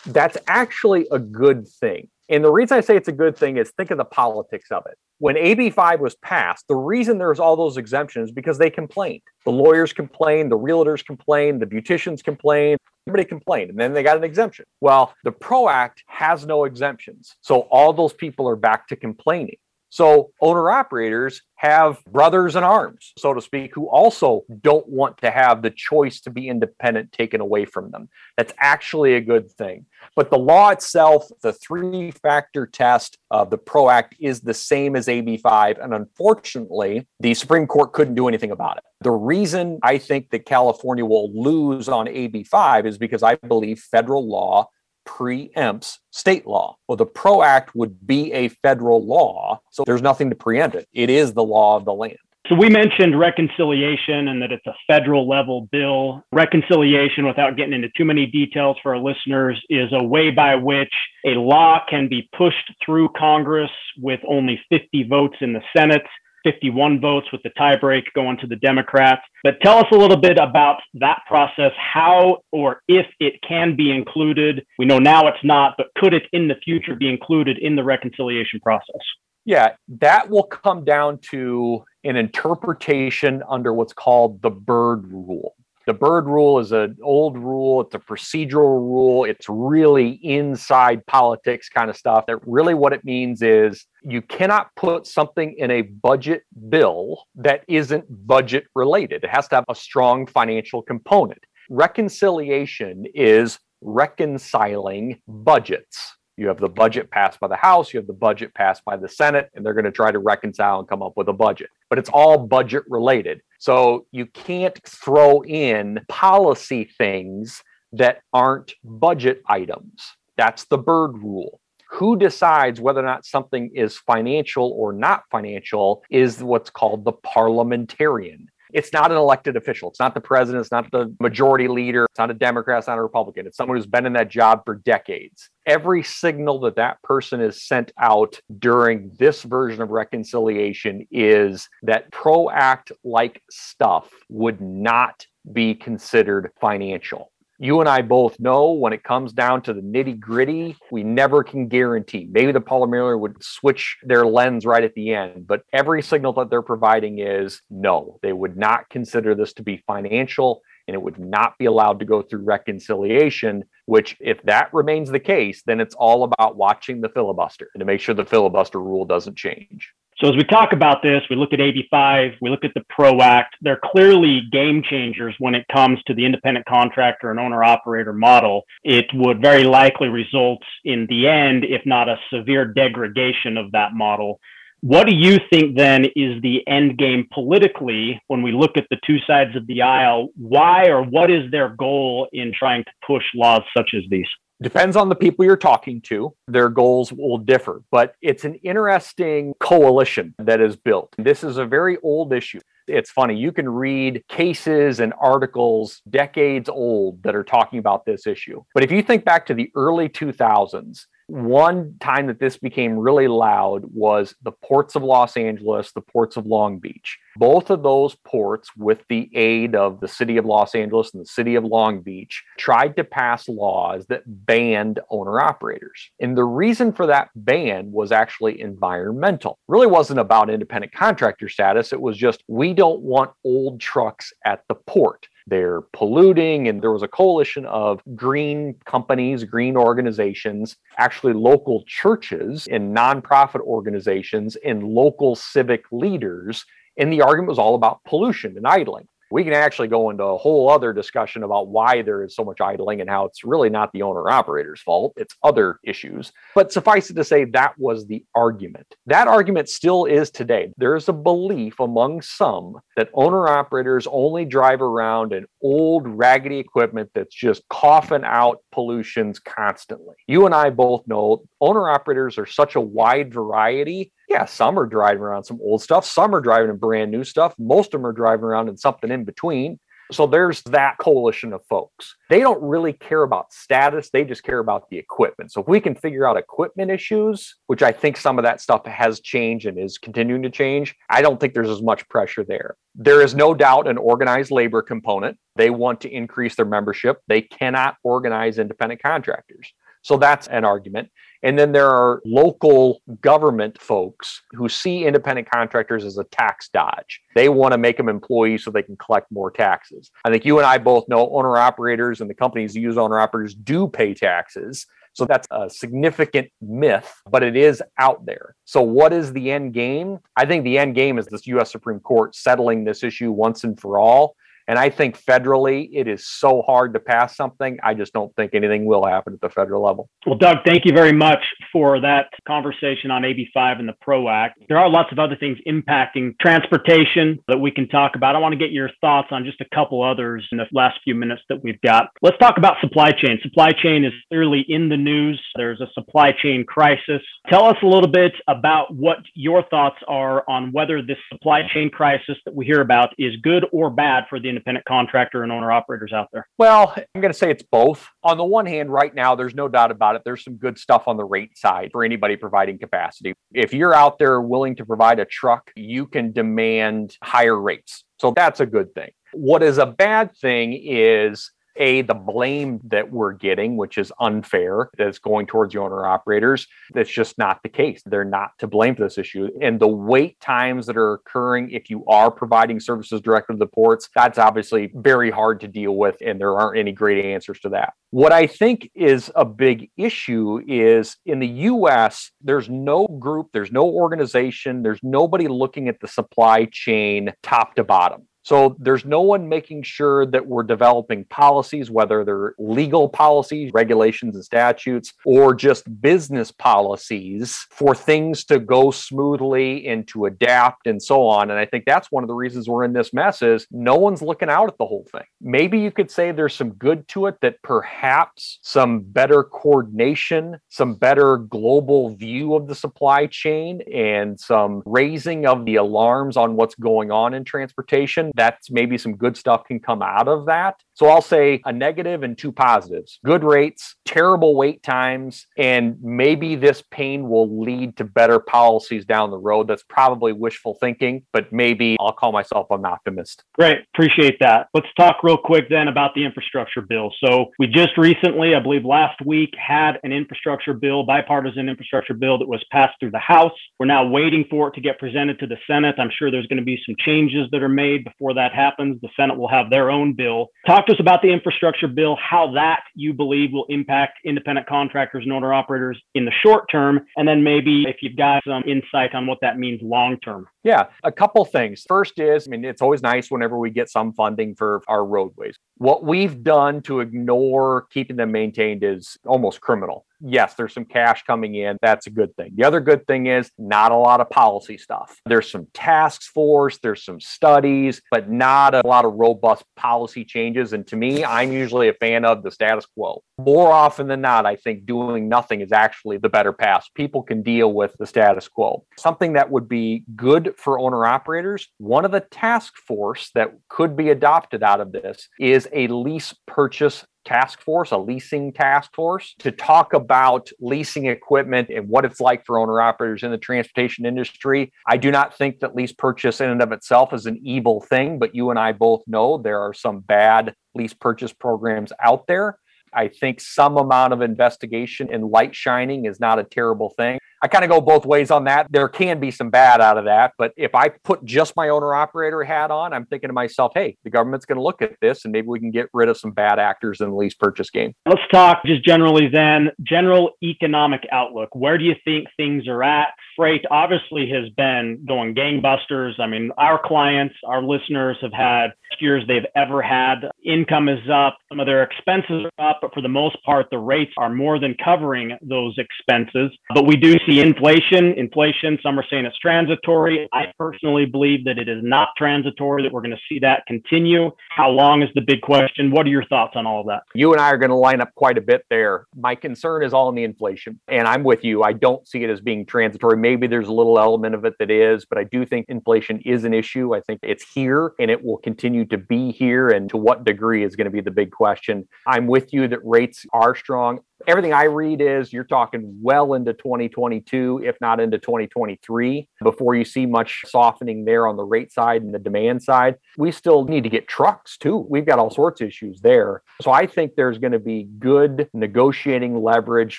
That's 0.06 0.36
actually 0.48 1.06
a 1.12 1.18
good 1.18 1.68
thing. 1.68 2.08
And 2.28 2.44
the 2.44 2.52
reason 2.52 2.76
I 2.76 2.80
say 2.80 2.96
it's 2.96 3.08
a 3.08 3.12
good 3.12 3.36
thing 3.36 3.56
is 3.56 3.70
think 3.70 3.90
of 3.90 3.98
the 3.98 4.04
politics 4.04 4.70
of 4.70 4.84
it 4.86 4.98
when 5.18 5.34
AB5 5.34 5.98
was 5.98 6.14
passed, 6.16 6.66
the 6.68 6.76
reason 6.76 7.18
there's 7.18 7.40
all 7.40 7.56
those 7.56 7.76
exemptions 7.76 8.30
because 8.30 8.58
they 8.58 8.70
complained. 8.70 9.22
The 9.44 9.50
lawyers 9.50 9.92
complained, 9.92 10.50
the 10.50 10.58
realtors 10.58 11.04
complained, 11.04 11.60
the 11.60 11.66
beauticians 11.66 12.22
complained, 12.22 12.78
everybody 13.06 13.28
complained, 13.28 13.70
and 13.70 13.78
then 13.78 13.92
they 13.92 14.02
got 14.02 14.16
an 14.16 14.24
exemption. 14.24 14.64
Well, 14.80 15.12
the 15.24 15.32
PRO 15.32 15.68
Act 15.68 16.04
has 16.06 16.46
no 16.46 16.64
exemptions. 16.64 17.36
So 17.40 17.62
all 17.62 17.92
those 17.92 18.12
people 18.12 18.48
are 18.48 18.56
back 18.56 18.86
to 18.88 18.96
complaining. 18.96 19.56
So 19.90 20.32
owner 20.40 20.70
operators 20.70 21.42
have 21.56 22.04
brothers 22.04 22.56
in 22.56 22.62
arms, 22.62 23.12
so 23.18 23.34
to 23.34 23.40
speak, 23.40 23.74
who 23.74 23.88
also 23.88 24.44
don't 24.60 24.88
want 24.88 25.18
to 25.18 25.30
have 25.30 25.62
the 25.62 25.70
choice 25.70 26.20
to 26.20 26.30
be 26.30 26.48
independent 26.48 27.10
taken 27.10 27.40
away 27.40 27.64
from 27.64 27.90
them. 27.90 28.08
That's 28.36 28.52
actually 28.58 29.14
a 29.14 29.20
good 29.20 29.50
thing. 29.50 29.86
But 30.14 30.30
the 30.30 30.38
law 30.38 30.70
itself, 30.70 31.28
the 31.42 31.52
three 31.52 32.10
factor 32.10 32.66
test 32.66 33.18
of 33.30 33.50
the 33.50 33.58
PRO 33.58 33.88
Act 33.88 34.14
is 34.20 34.40
the 34.40 34.54
same 34.54 34.94
as 34.94 35.06
AB5. 35.06 35.82
And 35.82 35.94
unfortunately, 35.94 37.06
the 37.20 37.34
Supreme 37.34 37.66
Court 37.66 37.92
couldn't 37.92 38.14
do 38.14 38.28
anything 38.28 38.50
about 38.50 38.76
it. 38.76 38.84
The 39.00 39.10
reason 39.10 39.78
I 39.82 39.98
think 39.98 40.30
that 40.30 40.44
California 40.44 41.04
will 41.04 41.32
lose 41.32 41.88
on 41.88 42.06
AB5 42.06 42.86
is 42.86 42.98
because 42.98 43.22
I 43.22 43.36
believe 43.36 43.80
federal 43.80 44.28
law 44.28 44.68
preempts 45.08 45.98
state 46.10 46.46
law. 46.46 46.76
Well, 46.86 46.96
the 46.96 47.06
PRO 47.06 47.42
Act 47.42 47.74
would 47.74 48.06
be 48.06 48.32
a 48.32 48.48
federal 48.48 49.04
law, 49.04 49.60
so 49.70 49.82
there's 49.86 50.02
nothing 50.02 50.28
to 50.30 50.36
preempt 50.36 50.76
it. 50.76 50.86
It 50.92 51.08
is 51.08 51.32
the 51.32 51.42
law 51.42 51.76
of 51.76 51.86
the 51.86 51.94
land. 51.94 52.18
So 52.48 52.54
we 52.54 52.70
mentioned 52.70 53.18
reconciliation 53.18 54.28
and 54.28 54.40
that 54.40 54.52
it's 54.52 54.66
a 54.66 54.74
federal 54.86 55.28
level 55.28 55.68
bill. 55.70 56.24
Reconciliation, 56.32 57.26
without 57.26 57.56
getting 57.56 57.74
into 57.74 57.90
too 57.94 58.06
many 58.06 58.24
details 58.24 58.78
for 58.82 58.94
our 58.94 59.00
listeners, 59.00 59.60
is 59.68 59.90
a 59.92 60.02
way 60.02 60.30
by 60.30 60.54
which 60.54 60.92
a 61.26 61.30
law 61.30 61.82
can 61.90 62.08
be 62.08 62.28
pushed 62.36 62.72
through 62.84 63.10
Congress 63.18 63.70
with 63.98 64.20
only 64.26 64.58
50 64.70 65.04
votes 65.04 65.36
in 65.42 65.52
the 65.52 65.60
Senate 65.76 66.06
51 66.44 67.00
votes 67.00 67.26
with 67.32 67.42
the 67.42 67.50
tiebreak 67.58 68.04
going 68.14 68.36
to 68.38 68.46
the 68.46 68.56
Democrats. 68.56 69.22
But 69.42 69.60
tell 69.62 69.78
us 69.78 69.86
a 69.92 69.96
little 69.96 70.16
bit 70.16 70.38
about 70.38 70.80
that 70.94 71.20
process, 71.26 71.72
how 71.76 72.38
or 72.52 72.82
if 72.88 73.06
it 73.20 73.34
can 73.46 73.76
be 73.76 73.90
included. 73.90 74.64
We 74.78 74.86
know 74.86 74.98
now 74.98 75.26
it's 75.26 75.44
not, 75.44 75.74
but 75.76 75.88
could 75.96 76.14
it 76.14 76.24
in 76.32 76.48
the 76.48 76.56
future 76.64 76.94
be 76.94 77.08
included 77.08 77.58
in 77.58 77.76
the 77.76 77.84
reconciliation 77.84 78.60
process? 78.60 79.00
Yeah, 79.44 79.70
that 80.00 80.28
will 80.28 80.42
come 80.42 80.84
down 80.84 81.20
to 81.30 81.82
an 82.04 82.16
interpretation 82.16 83.42
under 83.48 83.72
what's 83.72 83.92
called 83.94 84.42
the 84.42 84.50
Byrd 84.50 85.10
rule. 85.10 85.54
The 85.88 85.94
Byrd 85.94 86.26
rule 86.26 86.58
is 86.58 86.70
an 86.70 86.98
old 87.02 87.38
rule, 87.38 87.80
it's 87.80 87.94
a 87.94 87.98
procedural 87.98 88.78
rule, 88.78 89.24
it's 89.24 89.48
really 89.48 90.20
inside 90.22 91.06
politics 91.06 91.70
kind 91.70 91.88
of 91.88 91.96
stuff. 91.96 92.26
That 92.26 92.46
really 92.46 92.74
what 92.74 92.92
it 92.92 93.06
means 93.06 93.40
is 93.40 93.86
you 94.02 94.20
cannot 94.20 94.68
put 94.76 95.06
something 95.06 95.54
in 95.56 95.70
a 95.70 95.80
budget 95.80 96.42
bill 96.68 97.24
that 97.36 97.64
isn't 97.68 98.04
budget 98.26 98.66
related. 98.74 99.24
It 99.24 99.30
has 99.30 99.48
to 99.48 99.54
have 99.54 99.64
a 99.70 99.74
strong 99.74 100.26
financial 100.26 100.82
component. 100.82 101.40
Reconciliation 101.70 103.06
is 103.14 103.58
reconciling 103.80 105.22
budgets. 105.26 106.17
You 106.38 106.46
have 106.46 106.60
the 106.60 106.68
budget 106.68 107.10
passed 107.10 107.40
by 107.40 107.48
the 107.48 107.56
House, 107.56 107.92
you 107.92 107.98
have 107.98 108.06
the 108.06 108.12
budget 108.12 108.54
passed 108.54 108.84
by 108.84 108.96
the 108.96 109.08
Senate, 109.08 109.50
and 109.54 109.66
they're 109.66 109.74
going 109.74 109.84
to 109.86 109.90
try 109.90 110.12
to 110.12 110.20
reconcile 110.20 110.78
and 110.78 110.88
come 110.88 111.02
up 111.02 111.14
with 111.16 111.28
a 111.28 111.32
budget. 111.32 111.68
But 111.90 111.98
it's 111.98 112.08
all 112.10 112.38
budget 112.38 112.84
related. 112.88 113.40
So 113.58 114.06
you 114.12 114.26
can't 114.26 114.78
throw 114.86 115.42
in 115.42 115.98
policy 116.06 116.90
things 116.96 117.60
that 117.92 118.20
aren't 118.32 118.72
budget 118.84 119.42
items. 119.48 120.00
That's 120.36 120.64
the 120.66 120.78
Byrd 120.78 121.18
rule. 121.18 121.60
Who 121.90 122.16
decides 122.16 122.80
whether 122.80 123.00
or 123.00 123.06
not 123.06 123.26
something 123.26 123.72
is 123.74 123.98
financial 123.98 124.70
or 124.76 124.92
not 124.92 125.24
financial 125.32 126.04
is 126.08 126.40
what's 126.40 126.70
called 126.70 127.04
the 127.04 127.14
parliamentarian. 127.14 128.46
It's 128.72 128.92
not 128.92 129.10
an 129.10 129.16
elected 129.16 129.56
official. 129.56 129.90
It's 129.90 130.00
not 130.00 130.14
the 130.14 130.20
president. 130.20 130.62
It's 130.62 130.72
not 130.72 130.90
the 130.90 131.14
majority 131.20 131.68
leader. 131.68 132.04
It's 132.04 132.18
not 132.18 132.30
a 132.30 132.34
Democrat. 132.34 132.78
It's 132.78 132.88
not 132.88 132.98
a 132.98 133.02
Republican. 133.02 133.46
It's 133.46 133.56
someone 133.56 133.76
who's 133.76 133.86
been 133.86 134.06
in 134.06 134.12
that 134.14 134.28
job 134.28 134.62
for 134.64 134.76
decades. 134.76 135.50
Every 135.66 136.02
signal 136.02 136.60
that 136.60 136.76
that 136.76 137.02
person 137.02 137.40
is 137.40 137.66
sent 137.66 137.92
out 137.98 138.40
during 138.58 139.12
this 139.18 139.42
version 139.42 139.82
of 139.82 139.90
reconciliation 139.90 141.06
is 141.10 141.68
that 141.82 142.10
PRO 142.10 142.50
Act 142.50 142.92
like 143.04 143.42
stuff 143.50 144.10
would 144.28 144.60
not 144.60 145.26
be 145.52 145.74
considered 145.74 146.50
financial. 146.60 147.30
You 147.60 147.80
and 147.80 147.88
I 147.88 148.02
both 148.02 148.38
know 148.38 148.70
when 148.70 148.92
it 148.92 149.02
comes 149.02 149.32
down 149.32 149.62
to 149.62 149.72
the 149.72 149.80
nitty 149.80 150.20
gritty, 150.20 150.76
we 150.92 151.02
never 151.02 151.42
can 151.42 151.66
guarantee. 151.66 152.28
Maybe 152.30 152.52
the 152.52 152.60
polymer 152.60 153.18
would 153.18 153.42
switch 153.42 153.98
their 154.04 154.24
lens 154.24 154.64
right 154.64 154.84
at 154.84 154.94
the 154.94 155.12
end, 155.12 155.48
but 155.48 155.64
every 155.72 156.00
signal 156.00 156.32
that 156.34 156.50
they're 156.50 156.62
providing 156.62 157.18
is 157.18 157.60
no, 157.68 158.20
they 158.22 158.32
would 158.32 158.56
not 158.56 158.88
consider 158.90 159.34
this 159.34 159.52
to 159.54 159.64
be 159.64 159.82
financial 159.88 160.62
and 160.86 160.94
it 160.94 161.02
would 161.02 161.18
not 161.18 161.58
be 161.58 161.64
allowed 161.64 161.98
to 161.98 162.04
go 162.04 162.22
through 162.22 162.44
reconciliation. 162.44 163.64
Which, 163.86 164.16
if 164.20 164.40
that 164.44 164.72
remains 164.72 165.10
the 165.10 165.18
case, 165.18 165.62
then 165.66 165.80
it's 165.80 165.96
all 165.96 166.22
about 166.22 166.56
watching 166.56 167.00
the 167.00 167.08
filibuster 167.08 167.70
and 167.74 167.80
to 167.80 167.84
make 167.84 168.00
sure 168.00 168.14
the 168.14 168.24
filibuster 168.24 168.80
rule 168.80 169.04
doesn't 169.04 169.36
change. 169.36 169.92
So 170.20 170.28
as 170.28 170.34
we 170.34 170.42
talk 170.42 170.72
about 170.72 171.00
this, 171.00 171.22
we 171.30 171.36
look 171.36 171.52
at 171.52 171.60
AB5, 171.60 172.38
we 172.42 172.50
look 172.50 172.64
at 172.64 172.74
the 172.74 172.82
PRO 172.88 173.20
Act. 173.20 173.54
They're 173.60 173.78
clearly 173.84 174.40
game 174.50 174.82
changers 174.82 175.32
when 175.38 175.54
it 175.54 175.64
comes 175.72 176.00
to 176.08 176.14
the 176.14 176.26
independent 176.26 176.66
contractor 176.66 177.30
and 177.30 177.38
owner 177.38 177.62
operator 177.62 178.12
model. 178.12 178.64
It 178.82 179.06
would 179.14 179.40
very 179.40 179.62
likely 179.62 180.08
result 180.08 180.60
in 180.84 181.06
the 181.08 181.28
end, 181.28 181.64
if 181.64 181.82
not 181.86 182.08
a 182.08 182.16
severe 182.34 182.64
degradation 182.64 183.56
of 183.56 183.70
that 183.72 183.94
model. 183.94 184.40
What 184.80 185.06
do 185.06 185.14
you 185.14 185.38
think 185.52 185.76
then 185.76 186.04
is 186.16 186.42
the 186.42 186.66
end 186.66 186.98
game 186.98 187.28
politically 187.32 188.20
when 188.26 188.42
we 188.42 188.50
look 188.50 188.72
at 188.76 188.86
the 188.90 188.98
two 189.06 189.18
sides 189.24 189.54
of 189.54 189.68
the 189.68 189.82
aisle? 189.82 190.30
Why 190.36 190.88
or 190.88 191.04
what 191.04 191.30
is 191.30 191.48
their 191.52 191.68
goal 191.68 192.26
in 192.32 192.52
trying 192.52 192.82
to 192.82 192.90
push 193.06 193.24
laws 193.36 193.62
such 193.76 193.90
as 193.94 194.02
these? 194.10 194.26
Depends 194.60 194.96
on 194.96 195.08
the 195.08 195.14
people 195.14 195.44
you're 195.44 195.56
talking 195.56 196.00
to. 196.02 196.34
Their 196.48 196.68
goals 196.68 197.12
will 197.12 197.38
differ, 197.38 197.82
but 197.92 198.14
it's 198.20 198.44
an 198.44 198.56
interesting 198.56 199.54
coalition 199.60 200.34
that 200.38 200.60
is 200.60 200.74
built. 200.74 201.14
This 201.16 201.44
is 201.44 201.58
a 201.58 201.64
very 201.64 201.96
old 202.02 202.32
issue. 202.32 202.58
It's 202.88 203.10
funny, 203.10 203.36
you 203.36 203.52
can 203.52 203.68
read 203.68 204.24
cases 204.28 204.98
and 204.98 205.12
articles 205.20 206.00
decades 206.10 206.68
old 206.68 207.22
that 207.22 207.36
are 207.36 207.44
talking 207.44 207.78
about 207.78 208.04
this 208.04 208.26
issue. 208.26 208.64
But 208.74 208.82
if 208.82 208.90
you 208.90 209.02
think 209.02 209.24
back 209.24 209.46
to 209.46 209.54
the 209.54 209.70
early 209.76 210.08
2000s, 210.08 211.04
one 211.28 211.94
time 212.00 212.26
that 212.26 212.40
this 212.40 212.56
became 212.56 212.98
really 212.98 213.28
loud 213.28 213.84
was 213.84 214.34
the 214.42 214.52
ports 214.52 214.96
of 214.96 215.02
Los 215.02 215.36
Angeles, 215.36 215.92
the 215.92 216.00
ports 216.00 216.38
of 216.38 216.46
Long 216.46 216.78
Beach. 216.78 217.18
Both 217.36 217.70
of 217.70 217.82
those 217.82 218.16
ports, 218.26 218.70
with 218.76 219.04
the 219.08 219.30
aid 219.34 219.74
of 219.74 220.00
the 220.00 220.08
city 220.08 220.38
of 220.38 220.46
Los 220.46 220.74
Angeles 220.74 221.12
and 221.12 221.20
the 221.20 221.26
city 221.28 221.54
of 221.54 221.64
Long 221.64 222.00
Beach, 222.00 222.42
tried 222.58 222.96
to 222.96 223.04
pass 223.04 223.46
laws 223.46 224.06
that 224.06 224.22
banned 224.26 225.00
owner 225.10 225.38
operators. 225.38 226.10
And 226.18 226.36
the 226.36 226.44
reason 226.44 226.92
for 226.92 227.06
that 227.06 227.28
ban 227.36 227.92
was 227.92 228.10
actually 228.10 228.60
environmental. 228.60 229.52
It 229.68 229.72
really 229.72 229.86
wasn't 229.86 230.20
about 230.20 230.50
independent 230.50 230.94
contractor 230.94 231.50
status. 231.50 231.92
It 231.92 232.00
was 232.00 232.16
just 232.16 232.42
we 232.48 232.72
don't 232.72 233.02
want 233.02 233.32
old 233.44 233.80
trucks 233.80 234.32
at 234.46 234.62
the 234.68 234.74
port 234.74 235.28
they're 235.48 235.82
polluting. 235.92 236.68
And 236.68 236.82
there 236.82 236.92
was 236.92 237.02
a 237.02 237.08
coalition 237.08 237.66
of 237.66 238.00
green 238.14 238.74
companies, 238.84 239.44
green 239.44 239.76
organizations, 239.76 240.76
actually 240.98 241.32
local 241.32 241.84
churches 241.86 242.66
and 242.70 242.96
nonprofit 242.96 243.60
organizations 243.60 244.56
and 244.64 244.82
local 244.82 245.34
civic 245.36 245.84
leaders. 245.90 246.64
And 246.96 247.12
the 247.12 247.22
argument 247.22 247.50
was 247.50 247.58
all 247.58 247.74
about 247.74 248.02
pollution 248.04 248.56
and 248.56 248.66
idling 248.66 249.08
we 249.30 249.44
can 249.44 249.52
actually 249.52 249.88
go 249.88 250.10
into 250.10 250.24
a 250.24 250.36
whole 250.36 250.70
other 250.70 250.92
discussion 250.92 251.42
about 251.42 251.68
why 251.68 252.02
there 252.02 252.22
is 252.24 252.34
so 252.34 252.44
much 252.44 252.60
idling 252.60 253.00
and 253.00 253.10
how 253.10 253.24
it's 253.24 253.44
really 253.44 253.70
not 253.70 253.92
the 253.92 254.02
owner 254.02 254.30
operator's 254.30 254.80
fault. 254.80 255.12
It's 255.16 255.34
other 255.42 255.78
issues. 255.84 256.32
But 256.54 256.72
suffice 256.72 257.10
it 257.10 257.14
to 257.14 257.24
say, 257.24 257.44
that 257.46 257.74
was 257.78 258.06
the 258.06 258.24
argument. 258.34 258.86
That 259.06 259.28
argument 259.28 259.68
still 259.68 260.04
is 260.04 260.30
today. 260.30 260.72
There 260.76 260.96
is 260.96 261.08
a 261.08 261.12
belief 261.12 261.80
among 261.80 262.22
some 262.22 262.76
that 262.96 263.10
owner 263.14 263.48
operators 263.48 264.06
only 264.10 264.44
drive 264.44 264.82
around 264.82 265.32
in 265.32 265.46
old, 265.62 266.06
raggedy 266.06 266.58
equipment 266.58 267.10
that's 267.14 267.34
just 267.34 267.62
coughing 267.68 268.24
out 268.24 268.58
pollutions 268.72 269.38
constantly. 269.38 270.14
You 270.26 270.46
and 270.46 270.54
I 270.54 270.70
both 270.70 271.06
know 271.06 271.44
owner 271.60 271.88
operators 271.88 272.38
are 272.38 272.46
such 272.46 272.76
a 272.76 272.80
wide 272.80 273.32
variety 273.32 274.12
yeah, 274.28 274.44
some 274.44 274.78
are 274.78 274.86
driving 274.86 275.22
around 275.22 275.44
some 275.44 275.58
old 275.62 275.82
stuff, 275.82 276.04
some 276.04 276.34
are 276.34 276.40
driving 276.40 276.70
in 276.70 276.76
brand 276.76 277.10
new 277.10 277.24
stuff, 277.24 277.54
most 277.58 277.94
of 277.94 278.00
them 278.00 278.06
are 278.06 278.12
driving 278.12 278.44
around 278.44 278.68
in 278.68 278.76
something 278.76 279.10
in 279.10 279.24
between. 279.24 279.78
So 280.10 280.26
there's 280.26 280.62
that 280.62 280.96
coalition 280.96 281.52
of 281.52 281.60
folks. 281.68 282.16
They 282.30 282.40
don't 282.40 282.62
really 282.62 282.94
care 282.94 283.24
about 283.24 283.52
status, 283.52 284.08
they 284.10 284.24
just 284.24 284.42
care 284.42 284.58
about 284.58 284.88
the 284.88 284.96
equipment. 284.96 285.52
So 285.52 285.60
if 285.60 285.68
we 285.68 285.80
can 285.80 285.94
figure 285.94 286.26
out 286.26 286.38
equipment 286.38 286.90
issues, 286.90 287.56
which 287.66 287.82
I 287.82 287.92
think 287.92 288.16
some 288.16 288.38
of 288.38 288.44
that 288.44 288.62
stuff 288.62 288.86
has 288.86 289.20
changed 289.20 289.66
and 289.66 289.78
is 289.78 289.98
continuing 289.98 290.42
to 290.44 290.50
change, 290.50 290.96
I 291.10 291.20
don't 291.20 291.38
think 291.38 291.52
there's 291.52 291.68
as 291.68 291.82
much 291.82 292.08
pressure 292.08 292.42
there. 292.42 292.76
There 292.94 293.20
is 293.20 293.34
no 293.34 293.52
doubt 293.52 293.86
an 293.86 293.98
organized 293.98 294.50
labor 294.50 294.80
component. 294.80 295.38
They 295.56 295.68
want 295.68 296.00
to 296.02 296.10
increase 296.10 296.54
their 296.54 296.64
membership. 296.64 297.18
They 297.28 297.42
cannot 297.42 297.96
organize 298.02 298.58
independent 298.58 299.02
contractors. 299.02 299.72
So 300.02 300.16
that's 300.16 300.48
an 300.48 300.64
argument. 300.64 301.10
And 301.42 301.58
then 301.58 301.72
there 301.72 301.88
are 301.88 302.20
local 302.24 303.00
government 303.20 303.80
folks 303.80 304.42
who 304.52 304.68
see 304.68 305.04
independent 305.04 305.48
contractors 305.50 306.04
as 306.04 306.18
a 306.18 306.24
tax 306.24 306.68
dodge. 306.68 307.20
They 307.34 307.48
want 307.48 307.72
to 307.72 307.78
make 307.78 307.96
them 307.96 308.08
employees 308.08 308.64
so 308.64 308.70
they 308.70 308.82
can 308.82 308.96
collect 308.96 309.30
more 309.30 309.50
taxes. 309.50 310.10
I 310.24 310.30
think 310.30 310.44
you 310.44 310.58
and 310.58 310.66
I 310.66 310.78
both 310.78 311.08
know 311.08 311.30
owner 311.30 311.56
operators 311.56 312.20
and 312.20 312.28
the 312.28 312.34
companies 312.34 312.74
who 312.74 312.80
use 312.80 312.98
owner 312.98 313.20
operators 313.20 313.54
do 313.54 313.86
pay 313.86 314.14
taxes. 314.14 314.86
So 315.12 315.24
that's 315.24 315.48
a 315.50 315.68
significant 315.68 316.48
myth, 316.60 317.12
but 317.28 317.42
it 317.42 317.56
is 317.56 317.82
out 317.98 318.24
there. 318.24 318.54
So, 318.64 318.82
what 318.82 319.12
is 319.12 319.32
the 319.32 319.50
end 319.50 319.72
game? 319.74 320.18
I 320.36 320.46
think 320.46 320.62
the 320.62 320.78
end 320.78 320.94
game 320.94 321.18
is 321.18 321.26
this 321.26 321.46
US 321.48 321.72
Supreme 321.72 321.98
Court 321.98 322.36
settling 322.36 322.84
this 322.84 323.02
issue 323.02 323.32
once 323.32 323.64
and 323.64 323.78
for 323.80 323.98
all 323.98 324.36
and 324.68 324.78
I 324.78 324.90
think 324.90 325.18
federally, 325.18 325.88
it 325.92 326.06
is 326.06 326.26
so 326.26 326.62
hard 326.62 326.92
to 326.92 327.00
pass 327.00 327.34
something. 327.34 327.78
I 327.82 327.94
just 327.94 328.12
don't 328.12 328.34
think 328.36 328.54
anything 328.54 328.84
will 328.84 329.06
happen 329.06 329.32
at 329.32 329.40
the 329.40 329.48
federal 329.48 329.82
level. 329.82 330.10
Well, 330.26 330.36
Doug, 330.36 330.58
thank 330.66 330.84
you 330.84 330.92
very 330.92 331.12
much 331.12 331.40
for 331.72 331.98
that 332.00 332.26
conversation 332.46 333.10
on 333.10 333.22
AB5 333.22 333.78
and 333.78 333.88
the 333.88 333.94
PRO 334.02 334.28
Act. 334.28 334.62
There 334.68 334.76
are 334.76 334.90
lots 334.90 335.10
of 335.10 335.18
other 335.18 335.36
things 335.36 335.56
impacting 335.66 336.38
transportation 336.38 337.38
that 337.48 337.58
we 337.58 337.70
can 337.70 337.88
talk 337.88 338.14
about. 338.14 338.36
I 338.36 338.40
want 338.40 338.52
to 338.52 338.58
get 338.58 338.70
your 338.70 338.90
thoughts 339.00 339.28
on 339.30 339.46
just 339.46 339.58
a 339.62 339.66
couple 339.74 340.02
others 340.02 340.46
in 340.52 340.58
the 340.58 340.66
last 340.72 341.00
few 341.02 341.14
minutes 341.14 341.40
that 341.48 341.64
we've 341.64 341.80
got. 341.80 342.10
Let's 342.20 342.36
talk 342.36 342.58
about 342.58 342.76
supply 342.82 343.12
chain. 343.12 343.38
Supply 343.42 343.72
chain 343.72 344.04
is 344.04 344.12
clearly 344.28 344.66
in 344.68 344.90
the 344.90 344.98
news. 344.98 345.40
There's 345.56 345.80
a 345.80 345.88
supply 345.94 346.32
chain 346.32 346.66
crisis. 346.66 347.22
Tell 347.48 347.64
us 347.64 347.76
a 347.82 347.86
little 347.86 348.10
bit 348.10 348.32
about 348.48 348.94
what 348.94 349.18
your 349.32 349.62
thoughts 349.70 349.96
are 350.06 350.44
on 350.46 350.72
whether 350.72 351.00
this 351.00 351.16
supply 351.32 351.62
chain 351.72 351.88
crisis 351.88 352.36
that 352.44 352.54
we 352.54 352.66
hear 352.66 352.82
about 352.82 353.14
is 353.16 353.34
good 353.42 353.64
or 353.72 353.88
bad 353.88 354.24
for 354.28 354.38
the 354.38 354.57
independent 354.58 354.84
contractor 354.86 355.42
and 355.42 355.52
owner 355.52 355.70
operators 355.70 356.12
out 356.12 356.28
there? 356.32 356.48
Well, 356.58 356.92
I'm 356.96 357.20
going 357.20 357.32
to 357.32 357.38
say 357.38 357.50
it's 357.50 357.62
both. 357.62 358.06
On 358.24 358.36
the 358.36 358.44
one 358.44 358.66
hand, 358.66 358.90
right 358.90 359.14
now, 359.14 359.34
there's 359.34 359.54
no 359.54 359.68
doubt 359.68 359.90
about 359.90 360.16
it. 360.16 360.22
There's 360.24 360.44
some 360.44 360.56
good 360.56 360.78
stuff 360.78 361.06
on 361.06 361.16
the 361.16 361.24
rate 361.24 361.56
side 361.56 361.90
for 361.92 362.04
anybody 362.04 362.36
providing 362.36 362.78
capacity. 362.78 363.34
If 363.52 363.72
you're 363.72 363.94
out 363.94 364.18
there 364.18 364.40
willing 364.40 364.76
to 364.76 364.84
provide 364.84 365.20
a 365.20 365.24
truck, 365.24 365.70
you 365.76 366.06
can 366.06 366.32
demand 366.32 367.16
higher 367.22 367.58
rates. 367.60 368.04
So 368.20 368.32
that's 368.34 368.60
a 368.60 368.66
good 368.66 368.94
thing. 368.94 369.10
What 369.32 369.62
is 369.62 369.78
a 369.78 369.86
bad 369.86 370.36
thing 370.36 370.72
is 370.72 371.50
a 371.78 372.02
the 372.02 372.14
blame 372.14 372.80
that 372.84 373.10
we're 373.10 373.32
getting 373.32 373.76
which 373.76 373.98
is 373.98 374.12
unfair 374.20 374.90
that's 374.98 375.18
going 375.18 375.46
towards 375.46 375.72
the 375.72 375.80
owner 375.80 376.06
operators 376.06 376.66
that's 376.92 377.10
just 377.10 377.38
not 377.38 377.62
the 377.62 377.68
case. 377.68 378.02
They're 378.04 378.24
not 378.24 378.50
to 378.58 378.66
blame 378.66 378.94
for 378.94 379.02
this 379.04 379.18
issue. 379.18 379.48
And 379.60 379.80
the 379.80 379.88
wait 379.88 380.38
times 380.40 380.86
that 380.86 380.96
are 380.96 381.14
occurring 381.14 381.70
if 381.70 381.90
you 381.90 382.04
are 382.06 382.30
providing 382.30 382.80
services 382.80 383.20
directly 383.20 383.54
to 383.54 383.58
the 383.58 383.66
ports 383.66 384.08
that's 384.14 384.38
obviously 384.38 384.92
very 384.94 385.30
hard 385.30 385.60
to 385.60 385.68
deal 385.68 385.96
with 385.96 386.16
and 386.24 386.40
there 386.40 386.58
aren't 386.58 386.78
any 386.78 386.92
great 386.92 387.24
answers 387.24 387.60
to 387.60 387.70
that. 387.70 387.94
What 388.10 388.32
i 388.32 388.46
think 388.46 388.90
is 388.94 389.30
a 389.34 389.44
big 389.44 389.90
issue 389.96 390.60
is 390.66 391.16
in 391.26 391.38
the 391.38 391.48
us 391.48 392.30
there's 392.40 392.68
no 392.68 393.06
group 393.06 393.48
there's 393.52 393.72
no 393.72 393.84
organization 393.88 394.82
there's 394.82 395.00
nobody 395.02 395.48
looking 395.48 395.88
at 395.88 396.00
the 396.00 396.08
supply 396.08 396.66
chain 396.70 397.32
top 397.42 397.74
to 397.74 397.84
bottom 397.84 398.27
so 398.42 398.76
there's 398.78 399.04
no 399.04 399.20
one 399.20 399.48
making 399.48 399.82
sure 399.82 400.24
that 400.26 400.46
we're 400.46 400.62
developing 400.62 401.24
policies, 401.24 401.90
whether 401.90 402.24
they're 402.24 402.54
legal 402.58 403.08
policies, 403.08 403.70
regulations, 403.74 404.34
and 404.34 404.44
statutes, 404.44 405.12
or 405.24 405.54
just 405.54 406.00
business 406.00 406.50
policies 406.50 407.66
for 407.70 407.94
things 407.94 408.44
to 408.46 408.58
go 408.58 408.90
smoothly 408.90 409.86
and 409.86 410.06
to 410.08 410.26
adapt 410.26 410.86
and 410.86 411.02
so 411.02 411.26
on. 411.26 411.50
And 411.50 411.58
I 411.58 411.66
think 411.66 411.84
that's 411.84 412.10
one 412.10 412.24
of 412.24 412.28
the 412.28 412.34
reasons 412.34 412.68
we're 412.68 412.84
in 412.84 412.92
this 412.92 413.12
mess 413.12 413.42
is 413.42 413.66
no 413.70 413.96
one's 413.96 414.22
looking 414.22 414.48
out 414.48 414.68
at 414.68 414.78
the 414.78 414.86
whole 414.86 415.06
thing. 415.12 415.24
Maybe 415.40 415.78
you 415.78 415.90
could 415.90 416.10
say 416.10 416.32
there's 416.32 416.54
some 416.54 416.70
good 416.70 417.06
to 417.08 417.26
it 417.26 417.36
that 417.42 417.60
perhaps 417.62 418.60
some 418.62 419.00
better 419.00 419.44
coordination, 419.44 420.58
some 420.68 420.94
better 420.94 421.36
global 421.36 422.14
view 422.16 422.54
of 422.54 422.66
the 422.66 422.74
supply 422.74 423.26
chain, 423.26 423.82
and 423.92 424.38
some 424.38 424.82
raising 424.86 425.46
of 425.46 425.64
the 425.64 425.76
alarms 425.76 426.36
on 426.36 426.56
what's 426.56 426.74
going 426.76 427.10
on 427.10 427.34
in 427.34 427.44
transportation 427.44 428.27
that's 428.34 428.70
maybe 428.70 428.98
some 428.98 429.16
good 429.16 429.36
stuff 429.36 429.64
can 429.64 429.80
come 429.80 430.02
out 430.02 430.28
of 430.28 430.46
that. 430.46 430.76
So 430.98 431.06
I'll 431.06 431.22
say 431.22 431.60
a 431.64 431.72
negative 431.72 432.24
and 432.24 432.36
two 432.36 432.50
positives 432.50 433.20
good 433.24 433.44
rates, 433.44 433.94
terrible 434.04 434.56
wait 434.56 434.82
times, 434.82 435.46
and 435.56 435.96
maybe 436.02 436.56
this 436.56 436.82
pain 436.90 437.28
will 437.28 437.62
lead 437.62 437.96
to 437.98 438.04
better 438.04 438.40
policies 438.40 439.04
down 439.04 439.30
the 439.30 439.38
road. 439.38 439.68
That's 439.68 439.84
probably 439.84 440.32
wishful 440.32 440.76
thinking, 440.80 441.24
but 441.32 441.52
maybe 441.52 441.96
I'll 442.00 442.12
call 442.12 442.32
myself 442.32 442.66
an 442.70 442.84
optimist. 442.84 443.44
Great. 443.54 443.78
Appreciate 443.94 444.38
that. 444.40 444.66
Let's 444.74 444.88
talk 444.96 445.22
real 445.22 445.36
quick 445.36 445.68
then 445.70 445.86
about 445.86 446.14
the 446.16 446.24
infrastructure 446.24 446.82
bill. 446.82 447.12
So 447.24 447.46
we 447.60 447.68
just 447.68 447.96
recently, 447.96 448.56
I 448.56 448.60
believe 448.60 448.84
last 448.84 449.20
week, 449.24 449.50
had 449.56 450.00
an 450.02 450.10
infrastructure 450.10 450.74
bill, 450.74 451.04
bipartisan 451.04 451.68
infrastructure 451.68 452.14
bill 452.14 452.38
that 452.38 452.48
was 452.48 452.64
passed 452.72 452.94
through 452.98 453.12
the 453.12 453.18
House. 453.20 453.52
We're 453.78 453.86
now 453.86 454.04
waiting 454.08 454.46
for 454.50 454.66
it 454.66 454.74
to 454.74 454.80
get 454.80 454.98
presented 454.98 455.38
to 455.38 455.46
the 455.46 455.58
Senate. 455.64 455.94
I'm 455.98 456.10
sure 456.18 456.32
there's 456.32 456.48
going 456.48 456.58
to 456.58 456.64
be 456.64 456.80
some 456.84 456.96
changes 456.98 457.46
that 457.52 457.62
are 457.62 457.68
made 457.68 458.02
before 458.02 458.34
that 458.34 458.52
happens. 458.52 459.00
The 459.00 459.10
Senate 459.16 459.38
will 459.38 459.48
have 459.48 459.70
their 459.70 459.92
own 459.92 460.14
bill. 460.14 460.48
Talk 460.66 460.87
to 460.88 460.94
us 460.94 461.00
about 461.00 461.22
the 461.22 461.28
infrastructure 461.28 461.86
bill, 461.86 462.16
how 462.16 462.50
that 462.52 462.80
you 462.94 463.12
believe 463.12 463.52
will 463.52 463.66
impact 463.68 464.18
independent 464.24 464.66
contractors 464.66 465.22
and 465.24 465.32
owner 465.32 465.52
operators 465.52 466.00
in 466.14 466.24
the 466.24 466.32
short 466.42 466.70
term, 466.70 467.00
and 467.16 467.28
then 467.28 467.42
maybe 467.42 467.84
if 467.86 467.96
you've 468.00 468.16
got 468.16 468.42
some 468.46 468.62
insight 468.66 469.14
on 469.14 469.26
what 469.26 469.38
that 469.42 469.58
means 469.58 469.80
long 469.82 470.18
term. 470.20 470.46
Yeah, 470.64 470.86
a 471.04 471.12
couple 471.12 471.44
things. 471.44 471.84
First 471.86 472.18
is, 472.18 472.48
I 472.48 472.50
mean, 472.50 472.64
it's 472.64 472.82
always 472.82 473.02
nice 473.02 473.30
whenever 473.30 473.58
we 473.58 473.70
get 473.70 473.88
some 473.88 474.12
funding 474.12 474.54
for 474.54 474.82
our 474.88 475.04
roadways. 475.04 475.56
What 475.76 476.04
we've 476.04 476.42
done 476.42 476.82
to 476.82 477.00
ignore 477.00 477.86
keeping 477.90 478.16
them 478.16 478.32
maintained 478.32 478.82
is 478.82 479.16
almost 479.24 479.60
criminal 479.60 480.06
yes, 480.20 480.54
there's 480.54 480.74
some 480.74 480.84
cash 480.84 481.22
coming 481.24 481.54
in. 481.54 481.76
That's 481.82 482.06
a 482.06 482.10
good 482.10 482.34
thing. 482.36 482.52
The 482.54 482.64
other 482.64 482.80
good 482.80 483.06
thing 483.06 483.26
is 483.26 483.50
not 483.58 483.92
a 483.92 483.96
lot 483.96 484.20
of 484.20 484.30
policy 484.30 484.78
stuff. 484.78 485.20
There's 485.26 485.50
some 485.50 485.66
task 485.74 486.22
force, 486.22 486.78
there's 486.78 487.04
some 487.04 487.20
studies, 487.20 488.00
but 488.10 488.30
not 488.30 488.74
a 488.74 488.86
lot 488.86 489.04
of 489.04 489.14
robust 489.14 489.64
policy 489.76 490.24
changes. 490.24 490.72
And 490.72 490.86
to 490.88 490.96
me, 490.96 491.24
I'm 491.24 491.52
usually 491.52 491.88
a 491.88 491.94
fan 491.94 492.24
of 492.24 492.42
the 492.42 492.50
status 492.50 492.86
quo. 492.86 493.22
More 493.38 493.72
often 493.72 494.08
than 494.08 494.20
not, 494.20 494.46
I 494.46 494.56
think 494.56 494.84
doing 494.84 495.28
nothing 495.28 495.60
is 495.60 495.70
actually 495.70 496.18
the 496.18 496.28
better 496.28 496.52
path. 496.52 496.86
People 496.94 497.22
can 497.22 497.42
deal 497.42 497.72
with 497.72 497.94
the 497.98 498.06
status 498.06 498.48
quo. 498.48 498.84
Something 498.96 499.34
that 499.34 499.50
would 499.50 499.68
be 499.68 500.04
good 500.16 500.54
for 500.56 500.80
owner 500.80 501.06
operators, 501.06 501.68
one 501.78 502.04
of 502.04 502.10
the 502.10 502.20
task 502.20 502.74
force 502.76 503.30
that 503.36 503.54
could 503.68 503.96
be 503.96 504.10
adopted 504.10 504.64
out 504.64 504.80
of 504.80 504.90
this 504.90 505.28
is 505.38 505.68
a 505.72 505.86
lease 505.86 506.34
purchase 506.46 507.06
task 507.24 507.60
force, 507.60 507.90
a 507.90 507.96
leasing 507.96 508.52
task 508.52 508.90
force, 508.94 509.34
to 509.38 509.52
talk 509.52 509.92
about 509.92 510.48
leasing 510.60 511.06
equipment 511.06 511.68
and 511.68 511.88
what 511.88 512.04
it's 512.04 512.20
like 512.20 512.44
for 512.46 512.58
owner 512.58 512.80
operators 512.80 513.22
in 513.22 513.30
the 513.30 513.38
transportation 513.38 514.06
industry. 514.06 514.72
I 514.88 514.96
do 514.96 515.10
not 515.10 515.36
think 515.36 515.60
that 515.60 515.76
lease 515.76 515.92
purchase 515.92 516.40
in 516.40 516.50
and 516.50 516.62
of 516.62 516.72
itself 516.72 517.12
is 517.12 517.26
an 517.26 517.38
evil 517.44 517.82
thing, 517.82 518.18
but 518.18 518.34
you 518.34 518.50
and 518.50 518.58
I 518.58 518.72
both 518.72 519.02
know 519.06 519.38
there 519.38 519.60
are 519.60 519.74
some 519.74 520.00
bad 520.00 520.54
lease 520.74 520.94
purchase 520.94 521.32
programs 521.32 521.92
out 522.02 522.26
there. 522.26 522.58
I 522.92 523.08
think 523.08 523.40
some 523.40 523.76
amount 523.76 524.12
of 524.12 524.22
investigation 524.22 525.08
and 525.12 525.30
light 525.30 525.54
shining 525.54 526.06
is 526.06 526.20
not 526.20 526.38
a 526.38 526.44
terrible 526.44 526.90
thing. 526.90 527.18
I 527.42 527.48
kind 527.48 527.64
of 527.64 527.70
go 527.70 527.80
both 527.80 528.04
ways 528.04 528.30
on 528.30 528.44
that. 528.44 528.66
There 528.70 528.88
can 528.88 529.20
be 529.20 529.30
some 529.30 529.50
bad 529.50 529.80
out 529.80 529.98
of 529.98 530.04
that, 530.06 530.32
but 530.38 530.52
if 530.56 530.74
I 530.74 530.88
put 530.88 531.24
just 531.24 531.54
my 531.56 531.68
owner 531.68 531.94
operator 531.94 532.42
hat 532.42 532.70
on, 532.70 532.92
I'm 532.92 533.06
thinking 533.06 533.28
to 533.28 533.34
myself, 533.34 533.72
hey, 533.74 533.96
the 534.04 534.10
government's 534.10 534.46
going 534.46 534.56
to 534.56 534.62
look 534.62 534.82
at 534.82 534.96
this 535.00 535.24
and 535.24 535.32
maybe 535.32 535.46
we 535.48 535.60
can 535.60 535.70
get 535.70 535.86
rid 535.92 536.08
of 536.08 536.16
some 536.16 536.32
bad 536.32 536.58
actors 536.58 537.00
in 537.00 537.10
the 537.10 537.16
lease 537.16 537.34
purchase 537.34 537.70
game. 537.70 537.92
Let's 538.06 538.22
talk 538.32 538.58
just 538.66 538.84
generally 538.84 539.28
then, 539.32 539.70
general 539.82 540.32
economic 540.42 541.02
outlook. 541.12 541.50
Where 541.54 541.78
do 541.78 541.84
you 541.84 541.94
think 542.04 542.28
things 542.36 542.66
are 542.66 542.82
at? 542.82 543.08
Freight 543.36 543.64
obviously 543.70 544.28
has 544.30 544.48
been 544.56 545.04
going 545.06 545.34
gangbusters. 545.34 546.18
I 546.18 546.26
mean, 546.26 546.50
our 546.58 546.80
clients, 546.84 547.34
our 547.46 547.62
listeners 547.62 548.16
have 548.20 548.32
had 548.32 548.70
years 549.00 549.22
they've 549.28 549.46
ever 549.54 549.80
had. 549.80 550.28
Income 550.44 550.88
is 550.88 551.08
up, 551.12 551.38
some 551.48 551.60
of 551.60 551.66
their 551.66 551.82
expenses 551.82 552.46
are 552.58 552.70
up, 552.70 552.78
but 552.82 552.92
for 552.92 553.00
the 553.00 553.08
most 553.08 553.36
part, 553.44 553.66
the 553.70 553.78
rates 553.78 554.12
are 554.18 554.28
more 554.28 554.58
than 554.58 554.74
covering 554.84 555.36
those 555.40 555.76
expenses. 555.78 556.50
But 556.74 556.86
we 556.86 556.96
do 556.96 557.16
see 557.28 557.40
inflation. 557.40 558.12
Inflation, 558.14 558.78
some 558.82 558.98
are 558.98 559.04
saying 559.10 559.26
it's 559.26 559.38
transitory. 559.38 560.28
I 560.32 560.46
personally 560.58 561.06
believe 561.06 561.44
that 561.44 561.58
it 561.58 561.68
is 561.68 561.78
not 561.82 562.08
transitory, 562.16 562.82
that 562.82 562.92
we're 562.92 563.02
going 563.02 563.10
to 563.12 563.20
see 563.28 563.38
that 563.40 563.64
continue. 563.66 564.30
How 564.50 564.70
long 564.70 565.02
is 565.02 565.08
the 565.14 565.20
big 565.20 565.42
question? 565.42 565.90
What 565.90 566.06
are 566.06 566.10
your 566.10 566.24
thoughts 566.26 566.54
on 566.56 566.66
all 566.66 566.80
of 566.80 566.86
that? 566.86 567.02
You 567.14 567.32
and 567.32 567.40
I 567.40 567.50
are 567.50 567.58
going 567.58 567.70
to 567.70 567.76
line 567.76 568.00
up 568.00 568.14
quite 568.14 568.38
a 568.38 568.40
bit 568.40 568.64
there. 568.70 569.06
My 569.14 569.34
concern 569.34 569.82
is 569.82 569.92
all 569.92 570.08
in 570.08 570.14
the 570.14 570.24
inflation. 570.24 570.80
And 570.88 571.06
I'm 571.06 571.24
with 571.24 571.44
you. 571.44 571.62
I 571.62 571.72
don't 571.72 572.06
see 572.06 572.24
it 572.24 572.30
as 572.30 572.40
being 572.40 572.64
transitory. 572.64 573.16
Maybe 573.16 573.46
there's 573.46 573.68
a 573.68 573.72
little 573.72 573.98
element 573.98 574.34
of 574.34 574.44
it 574.44 574.54
that 574.58 574.70
is, 574.70 575.04
but 575.04 575.18
I 575.18 575.24
do 575.24 575.44
think 575.44 575.66
inflation 575.68 576.20
is 576.24 576.44
an 576.44 576.54
issue. 576.54 576.94
I 576.94 577.00
think 577.00 577.20
it's 577.22 577.44
here 577.52 577.92
and 577.98 578.10
it 578.10 578.24
will 578.24 578.38
continue 578.38 578.84
to 578.86 578.98
be 578.98 579.32
here. 579.32 579.68
And 579.68 579.90
to 579.90 579.96
what 579.96 580.24
degree 580.24 580.64
is 580.64 580.76
going 580.76 580.86
to 580.86 580.90
be 580.90 581.00
the 581.00 581.10
big 581.10 581.30
question. 581.30 581.86
I'm 582.06 582.26
with 582.26 582.52
you 582.52 582.68
that 582.68 582.80
rates 582.84 583.26
are 583.32 583.54
strong 583.54 584.00
everything 584.26 584.52
I 584.52 584.64
read 584.64 585.00
is 585.00 585.32
you're 585.32 585.44
talking 585.44 585.98
well 586.02 586.34
into 586.34 586.52
2022, 586.52 587.62
if 587.64 587.76
not 587.80 588.00
into 588.00 588.18
2023, 588.18 589.28
before 589.42 589.74
you 589.74 589.84
see 589.84 590.06
much 590.06 590.44
softening 590.46 591.04
there 591.04 591.26
on 591.26 591.36
the 591.36 591.44
rate 591.44 591.72
side 591.72 592.02
and 592.02 592.12
the 592.12 592.18
demand 592.18 592.62
side. 592.62 592.96
We 593.16 593.30
still 593.30 593.64
need 593.64 593.84
to 593.84 593.88
get 593.88 594.08
trucks 594.08 594.56
too. 594.56 594.86
We've 594.88 595.06
got 595.06 595.18
all 595.18 595.30
sorts 595.30 595.60
of 595.60 595.68
issues 595.68 596.00
there. 596.00 596.42
So 596.62 596.72
I 596.72 596.86
think 596.86 597.14
there's 597.14 597.38
going 597.38 597.52
to 597.52 597.58
be 597.58 597.88
good 597.98 598.48
negotiating 598.52 599.40
leverage 599.42 599.98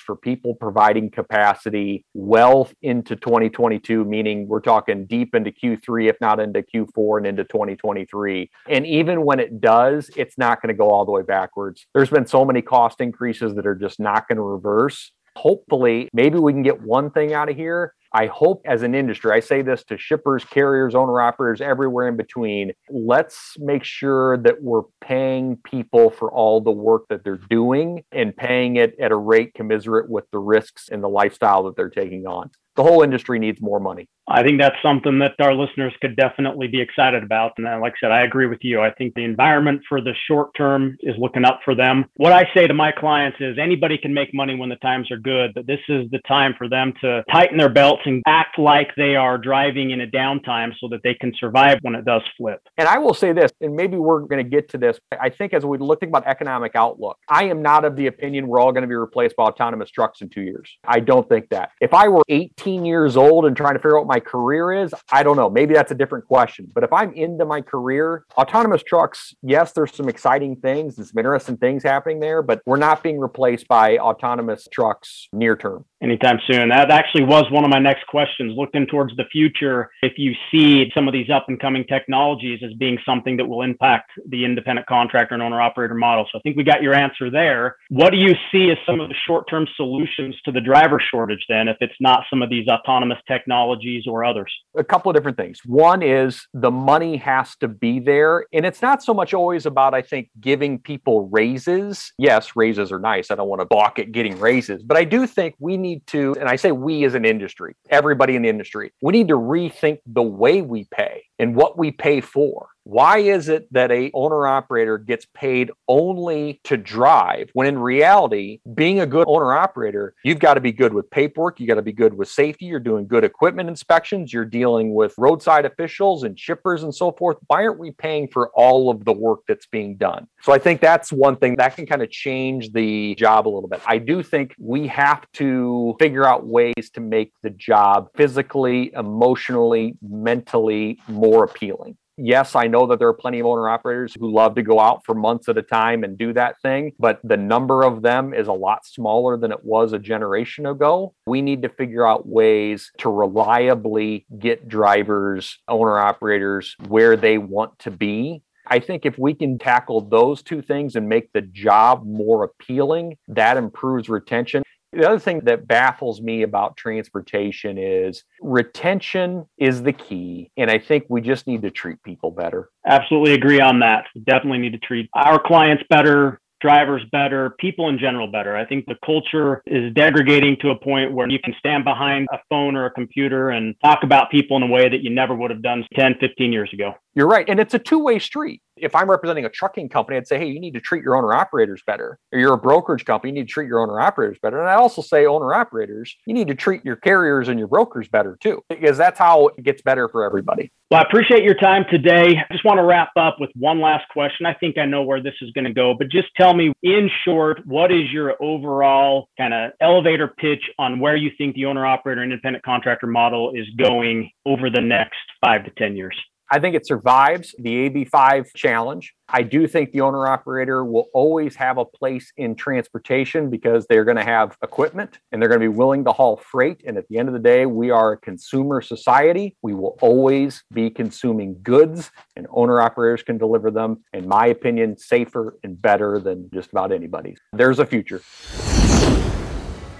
for 0.00 0.16
people 0.16 0.54
providing 0.54 1.10
capacity 1.10 2.04
well 2.14 2.68
into 2.82 3.16
2022, 3.16 4.04
meaning 4.04 4.48
we're 4.48 4.60
talking 4.60 5.06
deep 5.06 5.34
into 5.34 5.50
Q3, 5.50 6.10
if 6.10 6.16
not 6.20 6.40
into 6.40 6.62
Q4 6.62 7.18
and 7.18 7.26
into 7.26 7.44
2023. 7.44 8.50
And 8.68 8.86
even 8.86 9.24
when 9.24 9.40
it 9.40 9.60
does, 9.60 10.10
it's 10.16 10.36
not 10.36 10.60
going 10.60 10.68
to 10.68 10.78
go 10.78 10.90
all 10.90 11.04
the 11.04 11.12
way 11.12 11.22
backwards. 11.22 11.86
There's 11.94 12.10
been 12.10 12.26
so 12.26 12.44
many 12.44 12.60
cost 12.62 13.00
increases 13.00 13.54
that 13.54 13.66
are 13.66 13.74
just 13.74 13.98
not 13.98 14.09
not 14.12 14.28
going 14.28 14.36
to 14.36 14.42
reverse. 14.42 15.12
Hopefully, 15.36 16.08
maybe 16.12 16.38
we 16.38 16.52
can 16.52 16.62
get 16.62 16.82
one 16.82 17.10
thing 17.10 17.32
out 17.32 17.48
of 17.48 17.56
here. 17.56 17.94
I 18.12 18.26
hope 18.26 18.62
as 18.66 18.82
an 18.82 18.96
industry, 18.96 19.30
I 19.30 19.38
say 19.38 19.62
this 19.62 19.84
to 19.84 19.96
shippers, 19.96 20.44
carriers, 20.44 20.96
owner 20.96 21.20
operators, 21.20 21.60
everywhere 21.60 22.08
in 22.08 22.16
between. 22.16 22.72
Let's 22.88 23.54
make 23.58 23.84
sure 23.84 24.36
that 24.38 24.60
we're 24.60 24.82
paying 25.00 25.58
people 25.58 26.10
for 26.10 26.32
all 26.32 26.60
the 26.60 26.72
work 26.72 27.04
that 27.08 27.22
they're 27.22 27.38
doing 27.48 28.02
and 28.10 28.36
paying 28.36 28.76
it 28.76 28.96
at 29.00 29.12
a 29.12 29.16
rate 29.16 29.54
commiserate 29.54 30.10
with 30.10 30.24
the 30.32 30.40
risks 30.40 30.88
and 30.90 31.04
the 31.04 31.08
lifestyle 31.08 31.62
that 31.64 31.76
they're 31.76 31.88
taking 31.88 32.26
on. 32.26 32.50
The 32.74 32.82
whole 32.82 33.02
industry 33.02 33.38
needs 33.38 33.60
more 33.60 33.78
money. 33.78 34.08
I 34.30 34.44
think 34.44 34.60
that's 34.60 34.76
something 34.82 35.18
that 35.18 35.34
our 35.40 35.54
listeners 35.54 35.92
could 36.00 36.14
definitely 36.14 36.68
be 36.68 36.80
excited 36.80 37.24
about. 37.24 37.52
And 37.58 37.66
uh, 37.66 37.80
like 37.80 37.94
I 37.94 38.06
said, 38.06 38.12
I 38.12 38.22
agree 38.22 38.46
with 38.46 38.60
you. 38.62 38.80
I 38.80 38.92
think 38.92 39.14
the 39.14 39.24
environment 39.24 39.82
for 39.88 40.00
the 40.00 40.14
short 40.28 40.54
term 40.56 40.96
is 41.00 41.16
looking 41.18 41.44
up 41.44 41.60
for 41.64 41.74
them. 41.74 42.04
What 42.14 42.32
I 42.32 42.44
say 42.54 42.68
to 42.68 42.74
my 42.74 42.92
clients 42.92 43.38
is 43.40 43.58
anybody 43.58 43.98
can 43.98 44.14
make 44.14 44.32
money 44.32 44.54
when 44.54 44.68
the 44.68 44.76
times 44.76 45.10
are 45.10 45.18
good, 45.18 45.52
but 45.54 45.66
this 45.66 45.80
is 45.88 46.08
the 46.10 46.20
time 46.28 46.54
for 46.56 46.68
them 46.68 46.92
to 47.00 47.24
tighten 47.30 47.58
their 47.58 47.68
belts 47.68 48.02
and 48.04 48.22
act 48.26 48.56
like 48.58 48.94
they 48.96 49.16
are 49.16 49.36
driving 49.36 49.90
in 49.90 50.00
a 50.02 50.06
downtime 50.06 50.72
so 50.80 50.88
that 50.88 51.00
they 51.02 51.14
can 51.14 51.32
survive 51.38 51.78
when 51.82 51.96
it 51.96 52.04
does 52.04 52.22
flip. 52.36 52.60
And 52.78 52.86
I 52.86 52.98
will 52.98 53.14
say 53.14 53.32
this, 53.32 53.50
and 53.60 53.74
maybe 53.74 53.96
we're 53.96 54.20
going 54.20 54.42
to 54.44 54.48
get 54.48 54.68
to 54.70 54.78
this. 54.78 55.00
I 55.20 55.30
think 55.30 55.54
as 55.54 55.66
we 55.66 55.78
look 55.78 56.02
about 56.04 56.26
economic 56.26 56.76
outlook, 56.76 57.18
I 57.28 57.44
am 57.44 57.62
not 57.62 57.84
of 57.84 57.96
the 57.96 58.06
opinion 58.06 58.46
we're 58.46 58.60
all 58.60 58.70
going 58.70 58.82
to 58.82 58.88
be 58.88 58.94
replaced 58.94 59.34
by 59.34 59.44
autonomous 59.44 59.90
trucks 59.90 60.20
in 60.20 60.28
two 60.28 60.42
years. 60.42 60.70
I 60.84 61.00
don't 61.00 61.28
think 61.28 61.48
that. 61.50 61.72
If 61.80 61.92
I 61.92 62.08
were 62.08 62.22
18 62.28 62.84
years 62.84 63.16
old 63.16 63.44
and 63.44 63.56
trying 63.56 63.74
to 63.74 63.80
figure 63.80 63.98
out 63.98 64.06
what 64.06 64.19
my 64.20 64.30
career 64.30 64.72
is, 64.72 64.92
I 65.10 65.22
don't 65.22 65.36
know. 65.36 65.48
Maybe 65.48 65.74
that's 65.74 65.90
a 65.90 65.94
different 65.94 66.26
question. 66.26 66.70
But 66.74 66.84
if 66.84 66.92
I'm 66.92 67.12
into 67.14 67.44
my 67.44 67.60
career, 67.60 68.24
autonomous 68.36 68.82
trucks, 68.82 69.34
yes, 69.42 69.72
there's 69.72 69.94
some 69.94 70.08
exciting 70.08 70.56
things 70.56 70.98
and 70.98 71.06
some 71.06 71.18
interesting 71.18 71.56
things 71.56 71.82
happening 71.82 72.20
there, 72.20 72.42
but 72.42 72.60
we're 72.66 72.76
not 72.76 73.02
being 73.02 73.18
replaced 73.18 73.68
by 73.68 73.98
autonomous 73.98 74.68
trucks 74.70 75.28
near 75.32 75.56
term 75.56 75.84
anytime 76.02 76.38
soon. 76.46 76.68
That 76.70 76.90
actually 76.90 77.24
was 77.24 77.44
one 77.50 77.64
of 77.64 77.70
my 77.70 77.78
next 77.78 78.06
questions. 78.06 78.56
Looking 78.56 78.86
towards 78.86 79.14
the 79.16 79.24
future, 79.30 79.90
if 80.02 80.14
you 80.16 80.34
see 80.50 80.90
some 80.94 81.08
of 81.08 81.12
these 81.12 81.30
up 81.30 81.46
and 81.48 81.60
coming 81.60 81.84
technologies 81.84 82.60
as 82.64 82.72
being 82.74 82.98
something 83.04 83.36
that 83.36 83.46
will 83.46 83.62
impact 83.62 84.10
the 84.28 84.44
independent 84.44 84.86
contractor 84.86 85.34
and 85.34 85.42
owner 85.42 85.60
operator 85.60 85.94
model. 85.94 86.26
So 86.30 86.38
I 86.38 86.42
think 86.42 86.56
we 86.56 86.64
got 86.64 86.82
your 86.82 86.94
answer 86.94 87.30
there. 87.30 87.76
What 87.88 88.10
do 88.10 88.18
you 88.18 88.34
see 88.50 88.70
as 88.70 88.78
some 88.86 89.00
of 89.00 89.08
the 89.08 89.14
short 89.26 89.48
term 89.48 89.66
solutions 89.76 90.36
to 90.44 90.52
the 90.52 90.60
driver 90.60 91.00
shortage 91.10 91.44
then, 91.48 91.68
if 91.68 91.76
it's 91.80 91.94
not 92.00 92.24
some 92.30 92.42
of 92.42 92.50
these 92.50 92.66
autonomous 92.68 93.18
technologies 93.26 93.99
or 94.06 94.24
others? 94.24 94.52
A 94.76 94.84
couple 94.84 95.10
of 95.10 95.16
different 95.16 95.36
things. 95.36 95.60
One 95.64 96.02
is 96.02 96.46
the 96.54 96.70
money 96.70 97.16
has 97.18 97.56
to 97.56 97.68
be 97.68 98.00
there. 98.00 98.46
And 98.52 98.64
it's 98.66 98.82
not 98.82 99.02
so 99.02 99.14
much 99.14 99.34
always 99.34 99.66
about, 99.66 99.94
I 99.94 100.02
think, 100.02 100.30
giving 100.40 100.78
people 100.78 101.28
raises. 101.30 102.12
Yes, 102.18 102.56
raises 102.56 102.92
are 102.92 102.98
nice. 102.98 103.30
I 103.30 103.34
don't 103.34 103.48
want 103.48 103.60
to 103.60 103.66
balk 103.66 103.98
at 103.98 104.12
getting 104.12 104.38
raises, 104.38 104.82
but 104.82 104.96
I 104.96 105.04
do 105.04 105.26
think 105.26 105.54
we 105.58 105.76
need 105.76 106.06
to, 106.08 106.36
and 106.38 106.48
I 106.48 106.56
say 106.56 106.72
we 106.72 107.04
as 107.04 107.14
an 107.14 107.24
industry, 107.24 107.74
everybody 107.90 108.36
in 108.36 108.42
the 108.42 108.48
industry, 108.48 108.92
we 109.02 109.12
need 109.12 109.28
to 109.28 109.36
rethink 109.36 109.98
the 110.06 110.22
way 110.22 110.62
we 110.62 110.86
pay. 110.90 111.24
And 111.40 111.56
what 111.56 111.78
we 111.78 111.90
pay 111.90 112.20
for. 112.20 112.68
Why 112.84 113.18
is 113.18 113.48
it 113.48 113.72
that 113.72 113.92
a 113.92 114.10
owner 114.14 114.46
operator 114.46 114.98
gets 114.98 115.26
paid 115.34 115.70
only 115.86 116.60
to 116.64 116.76
drive 116.76 117.50
when 117.52 117.68
in 117.68 117.78
reality, 117.78 118.60
being 118.74 119.00
a 119.00 119.06
good 119.06 119.26
owner 119.28 119.52
operator, 119.52 120.14
you've 120.24 120.38
got 120.38 120.54
to 120.54 120.60
be 120.60 120.72
good 120.72 120.92
with 120.92 121.08
paperwork, 121.10 121.60
you 121.60 121.68
got 121.68 121.74
to 121.74 121.82
be 121.82 121.92
good 121.92 122.14
with 122.14 122.28
safety, 122.28 122.64
you're 122.64 122.80
doing 122.80 123.06
good 123.06 123.22
equipment 123.22 123.68
inspections, 123.68 124.32
you're 124.32 124.46
dealing 124.46 124.94
with 124.94 125.14
roadside 125.18 125.66
officials 125.66 126.24
and 126.24 126.38
shippers 126.38 126.82
and 126.82 126.92
so 126.92 127.12
forth. 127.12 127.36
Why 127.46 127.64
aren't 127.64 127.78
we 127.78 127.92
paying 127.92 128.28
for 128.28 128.50
all 128.54 128.90
of 128.90 129.04
the 129.04 129.12
work 129.12 129.40
that's 129.46 129.66
being 129.66 129.96
done? 129.96 130.26
So 130.40 130.52
I 130.52 130.58
think 130.58 130.80
that's 130.80 131.12
one 131.12 131.36
thing 131.36 131.56
that 131.56 131.76
can 131.76 131.86
kind 131.86 132.02
of 132.02 132.10
change 132.10 132.72
the 132.72 133.14
job 133.14 133.46
a 133.46 133.50
little 133.50 133.68
bit. 133.68 133.82
I 133.86 133.98
do 133.98 134.22
think 134.22 134.54
we 134.58 134.88
have 134.88 135.30
to 135.34 135.94
figure 136.00 136.26
out 136.26 136.46
ways 136.46 136.90
to 136.94 137.00
make 137.00 137.34
the 137.42 137.50
job 137.50 138.08
physically, 138.16 138.90
emotionally, 138.94 139.96
mentally 140.02 140.98
more 141.06 141.29
appealing 141.44 141.96
yes, 142.22 142.54
I 142.54 142.66
know 142.66 142.86
that 142.86 142.98
there 142.98 143.08
are 143.08 143.14
plenty 143.14 143.40
of 143.40 143.46
owner 143.46 143.68
operators 143.68 144.14
who 144.18 144.32
love 144.32 144.54
to 144.56 144.62
go 144.62 144.78
out 144.78 145.04
for 145.04 145.14
months 145.14 145.48
at 145.48 145.58
a 145.58 145.62
time 145.62 146.04
and 146.04 146.16
do 146.16 146.32
that 146.34 146.60
thing, 146.60 146.92
but 146.98 147.20
the 147.24 147.36
number 147.36 147.82
of 147.82 148.02
them 148.02 148.34
is 148.34 148.48
a 148.48 148.52
lot 148.52 148.86
smaller 148.86 149.36
than 149.36 149.52
it 149.52 149.64
was 149.64 149.92
a 149.92 149.98
generation 149.98 150.66
ago. 150.66 151.14
We 151.26 151.42
need 151.42 151.62
to 151.62 151.68
figure 151.68 152.06
out 152.06 152.28
ways 152.28 152.90
to 152.98 153.08
reliably 153.08 154.26
get 154.38 154.68
drivers, 154.68 155.58
owner 155.68 155.98
operators 155.98 156.76
where 156.88 157.16
they 157.16 157.38
want 157.38 157.78
to 157.80 157.90
be 157.90 158.42
I 158.72 158.78
think 158.78 159.04
if 159.04 159.18
we 159.18 159.34
can 159.34 159.58
tackle 159.58 160.00
those 160.00 160.44
two 160.44 160.62
things 160.62 160.94
and 160.94 161.08
make 161.08 161.32
the 161.32 161.40
job 161.40 162.04
more 162.06 162.44
appealing, 162.44 163.16
that 163.26 163.56
improves 163.56 164.08
retention. 164.08 164.62
The 164.92 165.08
other 165.08 165.18
thing 165.20 165.40
that 165.44 165.68
baffles 165.68 166.20
me 166.20 166.42
about 166.42 166.76
transportation 166.76 167.78
is 167.78 168.24
retention 168.40 169.46
is 169.56 169.82
the 169.82 169.92
key. 169.92 170.50
And 170.56 170.70
I 170.70 170.78
think 170.78 171.04
we 171.08 171.20
just 171.20 171.46
need 171.46 171.62
to 171.62 171.70
treat 171.70 172.02
people 172.02 172.32
better. 172.32 172.70
Absolutely 172.84 173.34
agree 173.34 173.60
on 173.60 173.78
that. 173.80 174.06
definitely 174.24 174.58
need 174.58 174.72
to 174.72 174.78
treat 174.78 175.08
our 175.14 175.40
clients 175.40 175.84
better, 175.88 176.40
drivers 176.60 177.02
better, 177.10 177.50
people 177.58 177.88
in 177.88 177.98
general 177.98 178.26
better. 178.26 178.56
I 178.56 178.64
think 178.66 178.86
the 178.86 178.96
culture 179.04 179.62
is 179.66 179.92
degrading 179.94 180.58
to 180.60 180.70
a 180.70 180.76
point 180.76 181.12
where 181.12 181.28
you 181.28 181.38
can 181.38 181.54
stand 181.58 181.84
behind 181.84 182.28
a 182.32 182.38
phone 182.48 182.76
or 182.76 182.86
a 182.86 182.90
computer 182.90 183.50
and 183.50 183.74
talk 183.82 184.02
about 184.02 184.30
people 184.30 184.56
in 184.56 184.62
a 184.62 184.66
way 184.66 184.88
that 184.88 185.02
you 185.02 185.10
never 185.10 185.34
would 185.34 185.50
have 185.50 185.62
done 185.62 185.86
10, 185.94 186.16
15 186.20 186.52
years 186.52 186.70
ago. 186.72 186.94
You're 187.14 187.26
right. 187.26 187.48
And 187.48 187.58
it's 187.58 187.74
a 187.74 187.78
two 187.78 187.98
way 187.98 188.18
street. 188.18 188.62
If 188.76 188.94
I'm 188.94 189.10
representing 189.10 189.44
a 189.44 189.50
trucking 189.50 189.88
company, 189.88 190.16
I'd 190.16 190.26
say, 190.26 190.38
hey, 190.38 190.46
you 190.46 190.60
need 190.60 190.74
to 190.74 190.80
treat 190.80 191.02
your 191.02 191.16
owner 191.16 191.34
operators 191.34 191.82
better. 191.86 192.18
Or 192.32 192.38
you're 192.38 192.54
a 192.54 192.58
brokerage 192.58 193.04
company, 193.04 193.32
you 193.32 193.40
need 193.40 193.48
to 193.48 193.52
treat 193.52 193.66
your 193.66 193.80
owner 193.80 194.00
operators 194.00 194.38
better. 194.40 194.60
And 194.60 194.70
I 194.70 194.74
also 194.74 195.02
say, 195.02 195.26
owner 195.26 195.52
operators, 195.52 196.16
you 196.24 196.32
need 196.32 196.48
to 196.48 196.54
treat 196.54 196.84
your 196.84 196.96
carriers 196.96 197.48
and 197.48 197.58
your 197.58 197.68
brokers 197.68 198.08
better 198.08 198.38
too, 198.40 198.62
because 198.68 198.96
that's 198.96 199.18
how 199.18 199.48
it 199.48 199.64
gets 199.64 199.82
better 199.82 200.08
for 200.08 200.24
everybody. 200.24 200.72
Well, 200.90 201.00
I 201.00 201.02
appreciate 201.02 201.44
your 201.44 201.54
time 201.54 201.84
today. 201.90 202.36
I 202.38 202.52
just 202.52 202.64
want 202.64 202.78
to 202.78 202.84
wrap 202.84 203.10
up 203.16 203.36
with 203.38 203.50
one 203.54 203.80
last 203.80 204.08
question. 204.10 204.46
I 204.46 204.54
think 204.54 204.78
I 204.78 204.86
know 204.86 205.02
where 205.02 205.22
this 205.22 205.34
is 205.42 205.50
going 205.50 205.66
to 205.66 205.72
go, 205.72 205.94
but 205.94 206.08
just 206.08 206.28
tell 206.36 206.54
me 206.54 206.72
in 206.82 207.10
short, 207.24 207.64
what 207.66 207.92
is 207.92 208.10
your 208.10 208.34
overall 208.42 209.28
kind 209.36 209.52
of 209.52 209.72
elevator 209.80 210.28
pitch 210.28 210.62
on 210.78 211.00
where 211.00 211.16
you 211.16 211.30
think 211.36 211.54
the 211.54 211.66
owner 211.66 211.84
operator 211.84 212.22
independent 212.22 212.64
contractor 212.64 213.06
model 213.06 213.52
is 213.54 213.66
going 213.76 214.30
over 214.46 214.70
the 214.70 214.80
next 214.80 215.18
five 215.44 215.64
to 215.64 215.70
10 215.72 215.96
years? 215.96 216.16
I 216.52 216.58
think 216.58 216.74
it 216.74 216.84
survives 216.84 217.54
the 217.58 217.88
AB5 217.88 218.54
challenge. 218.56 219.14
I 219.28 219.42
do 219.42 219.68
think 219.68 219.92
the 219.92 220.00
owner 220.00 220.26
operator 220.26 220.84
will 220.84 221.06
always 221.14 221.54
have 221.54 221.78
a 221.78 221.84
place 221.84 222.32
in 222.36 222.56
transportation 222.56 223.50
because 223.50 223.86
they're 223.86 224.04
going 224.04 224.16
to 224.16 224.24
have 224.24 224.56
equipment 224.60 225.20
and 225.30 225.40
they're 225.40 225.48
going 225.48 225.60
to 225.60 225.64
be 225.64 225.76
willing 225.76 226.04
to 226.06 226.12
haul 226.12 226.38
freight. 226.38 226.82
And 226.84 226.96
at 226.96 227.06
the 227.08 227.18
end 227.18 227.28
of 227.28 227.34
the 227.34 227.40
day, 227.40 227.66
we 227.66 227.90
are 227.90 228.12
a 228.12 228.16
consumer 228.16 228.80
society. 228.80 229.56
We 229.62 229.74
will 229.74 229.96
always 230.00 230.64
be 230.72 230.90
consuming 230.90 231.60
goods, 231.62 232.10
and 232.34 232.48
owner 232.50 232.80
operators 232.80 233.22
can 233.22 233.38
deliver 233.38 233.70
them, 233.70 234.02
in 234.12 234.26
my 234.26 234.46
opinion, 234.46 234.98
safer 234.98 235.56
and 235.62 235.80
better 235.80 236.18
than 236.18 236.50
just 236.52 236.72
about 236.72 236.90
anybody. 236.90 237.36
There's 237.52 237.78
a 237.78 237.86
future. 237.86 238.22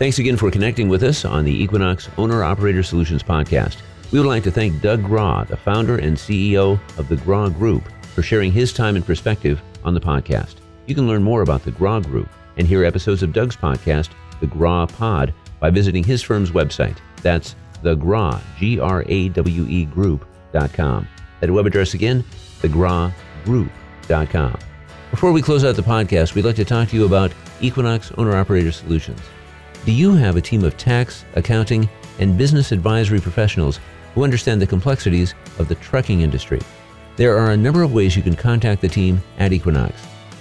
Thanks 0.00 0.18
again 0.18 0.36
for 0.36 0.50
connecting 0.50 0.88
with 0.88 1.04
us 1.04 1.24
on 1.24 1.44
the 1.44 1.62
Equinox 1.62 2.08
Owner 2.18 2.42
Operator 2.42 2.82
Solutions 2.82 3.22
podcast. 3.22 3.76
We 4.12 4.18
would 4.18 4.26
like 4.26 4.42
to 4.44 4.50
thank 4.50 4.80
Doug 4.80 5.02
Grawe, 5.04 5.46
the 5.46 5.56
founder 5.56 5.98
and 5.98 6.16
CEO 6.16 6.80
of 6.98 7.08
the 7.08 7.16
Grawe 7.16 7.56
Group, 7.56 7.84
for 8.14 8.22
sharing 8.22 8.50
his 8.50 8.72
time 8.72 8.96
and 8.96 9.06
perspective 9.06 9.62
on 9.84 9.94
the 9.94 10.00
podcast. 10.00 10.56
You 10.86 10.96
can 10.96 11.06
learn 11.06 11.22
more 11.22 11.42
about 11.42 11.62
the 11.62 11.70
Grawe 11.70 12.02
Group 12.02 12.28
and 12.56 12.66
hear 12.66 12.84
episodes 12.84 13.22
of 13.22 13.32
Doug's 13.32 13.56
podcast, 13.56 14.08
The 14.40 14.48
Grawe 14.48 14.92
Pod, 14.92 15.32
by 15.60 15.70
visiting 15.70 16.02
his 16.02 16.22
firm's 16.22 16.50
website. 16.50 16.98
That's 17.22 17.54
the 17.82 17.94
Grawe, 17.94 18.40
G-R-A-W-E 18.58 19.84
group.com. 19.86 21.08
That 21.40 21.50
web 21.50 21.66
address 21.66 21.94
again, 21.94 22.24
thegrawegroup.com. 22.62 24.58
Before 25.12 25.32
we 25.32 25.42
close 25.42 25.64
out 25.64 25.76
the 25.76 25.82
podcast, 25.82 26.34
we'd 26.34 26.44
like 26.44 26.56
to 26.56 26.64
talk 26.64 26.88
to 26.88 26.96
you 26.96 27.04
about 27.04 27.32
Equinox 27.60 28.10
Owner 28.18 28.36
Operator 28.36 28.72
Solutions. 28.72 29.20
Do 29.84 29.92
you 29.92 30.14
have 30.14 30.36
a 30.36 30.40
team 30.40 30.64
of 30.64 30.76
tax, 30.76 31.24
accounting, 31.36 31.88
and 32.18 32.36
business 32.36 32.72
advisory 32.72 33.20
professionals 33.20 33.78
who 34.14 34.24
understand 34.24 34.60
the 34.60 34.66
complexities 34.66 35.34
of 35.58 35.68
the 35.68 35.74
trucking 35.76 36.20
industry. 36.20 36.60
There 37.16 37.36
are 37.36 37.50
a 37.50 37.56
number 37.56 37.82
of 37.82 37.92
ways 37.92 38.16
you 38.16 38.22
can 38.22 38.36
contact 38.36 38.80
the 38.80 38.88
team 38.88 39.22
at 39.38 39.52
Equinox. 39.52 39.92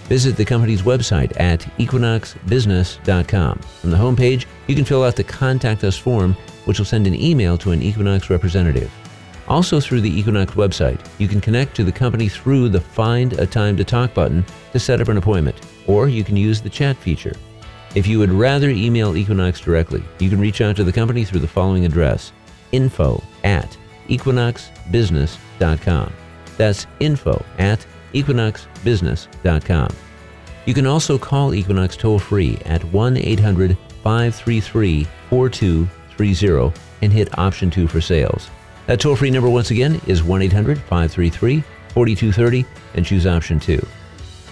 Visit 0.10 0.36
the 0.38 0.46
company's 0.46 0.82
website 0.82 1.40
at 1.40 1.60
equinoxbusiness.com. 1.78 3.60
From 3.60 3.92
the 3.92 3.98
homepage, 3.98 4.46
you 4.68 4.76
can 4.76 4.86
fill 4.86 5.04
out 5.04 5.16
the 5.16 5.24
Contact 5.24 5.84
Us 5.84 5.98
form, 5.98 6.36
which 6.66 6.80
will 6.80 6.86
send 6.86 7.06
an 7.06 7.14
email 7.14 7.58
to 7.60 7.72
an 7.72 7.84
Equinox 7.84 8.30
representative. 8.30 8.92
Also, 9.48 9.80
through 9.80 10.02
the 10.02 10.20
Equinox 10.20 10.54
website, 10.54 11.00
you 11.20 11.28
can 11.28 11.42
connect 11.42 11.76
to 11.76 11.84
the 11.84 11.92
company 11.92 12.28
through 12.28 12.70
the 12.70 12.80
Find 12.82 13.34
a 13.34 13.46
Time 13.46 13.76
to 13.78 13.84
Talk 13.84 14.14
button 14.14 14.46
to 14.74 14.80
set 14.80 15.02
up 15.02 15.10
an 15.10 15.18
appointment, 15.18 15.60
or 15.86 16.08
you 16.08 16.24
can 16.24 16.38
use 16.38 16.62
the 16.62 16.70
chat 16.70 16.98
feature. 16.98 17.36
If 17.94 18.08
you 18.08 18.20
would 18.20 18.32
rather 18.32 18.70
email 18.70 19.18
Equinox 19.18 19.60
directly, 19.60 20.04
you 20.20 20.30
can 20.30 20.40
reach 20.40 20.62
out 20.62 20.76
to 20.76 20.84
the 20.84 20.92
company 20.92 21.24
through 21.24 21.40
the 21.42 21.48
following 21.48 21.86
address 21.86 22.32
info 22.72 23.22
at 23.44 23.76
equinoxbusiness.com. 24.08 26.14
That's 26.58 26.88
info 27.00 27.44
at 27.58 27.86
equinoxbusiness.com. 28.14 29.90
You 30.66 30.74
can 30.74 30.86
also 30.86 31.18
call 31.18 31.56
Equinox 31.56 31.98
toll 31.98 32.20
free 32.20 32.58
at 32.66 32.84
1 32.86 33.18
800 33.18 33.78
533 34.04 35.08
4230 35.30 36.82
and 37.02 37.14
hit 37.14 37.40
option 37.40 37.70
2 37.70 37.88
for 37.88 38.02
sales. 38.02 38.50
That 38.86 39.00
toll 39.00 39.16
free 39.16 39.32
number, 39.32 39.50
once 39.50 39.72
again, 39.72 40.02
is 40.08 40.24
1 40.24 40.42
800 40.42 40.78
533 40.78 41.64
4230 41.94 42.66
and 42.96 43.06
choose 43.06 43.26
option 43.26 43.60
2. 43.60 43.78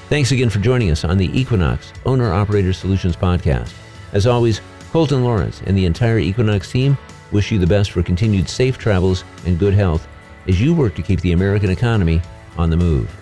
Thanks 0.10 0.32
again 0.32 0.50
for 0.50 0.60
joining 0.60 0.92
us 0.92 1.04
on 1.04 1.18
the 1.18 1.38
Equinox 1.38 1.92
Owner 2.06 2.32
Operator 2.32 2.74
Solutions 2.74 3.16
podcast. 3.16 3.74
As 4.14 4.26
always, 4.26 4.62
Colton 4.92 5.24
Lawrence 5.24 5.62
and 5.66 5.78
the 5.78 5.86
entire 5.86 6.18
Equinox 6.18 6.72
team 6.72 6.98
wish 7.32 7.52
you 7.52 7.60
the 7.60 7.68
best 7.68 7.92
for 7.92 8.04
continued 8.04 8.48
safe 8.50 8.78
travels 8.78 9.24
and 9.46 9.60
good 9.60 9.74
health 9.74 10.08
as 10.48 10.62
you 10.62 10.74
work 10.74 10.96
to 10.96 11.02
keep 11.02 11.22
the 11.22 11.34
American 11.34 11.70
economy 11.70 12.22
on 12.58 12.70
the 12.70 12.78
move. 12.78 13.16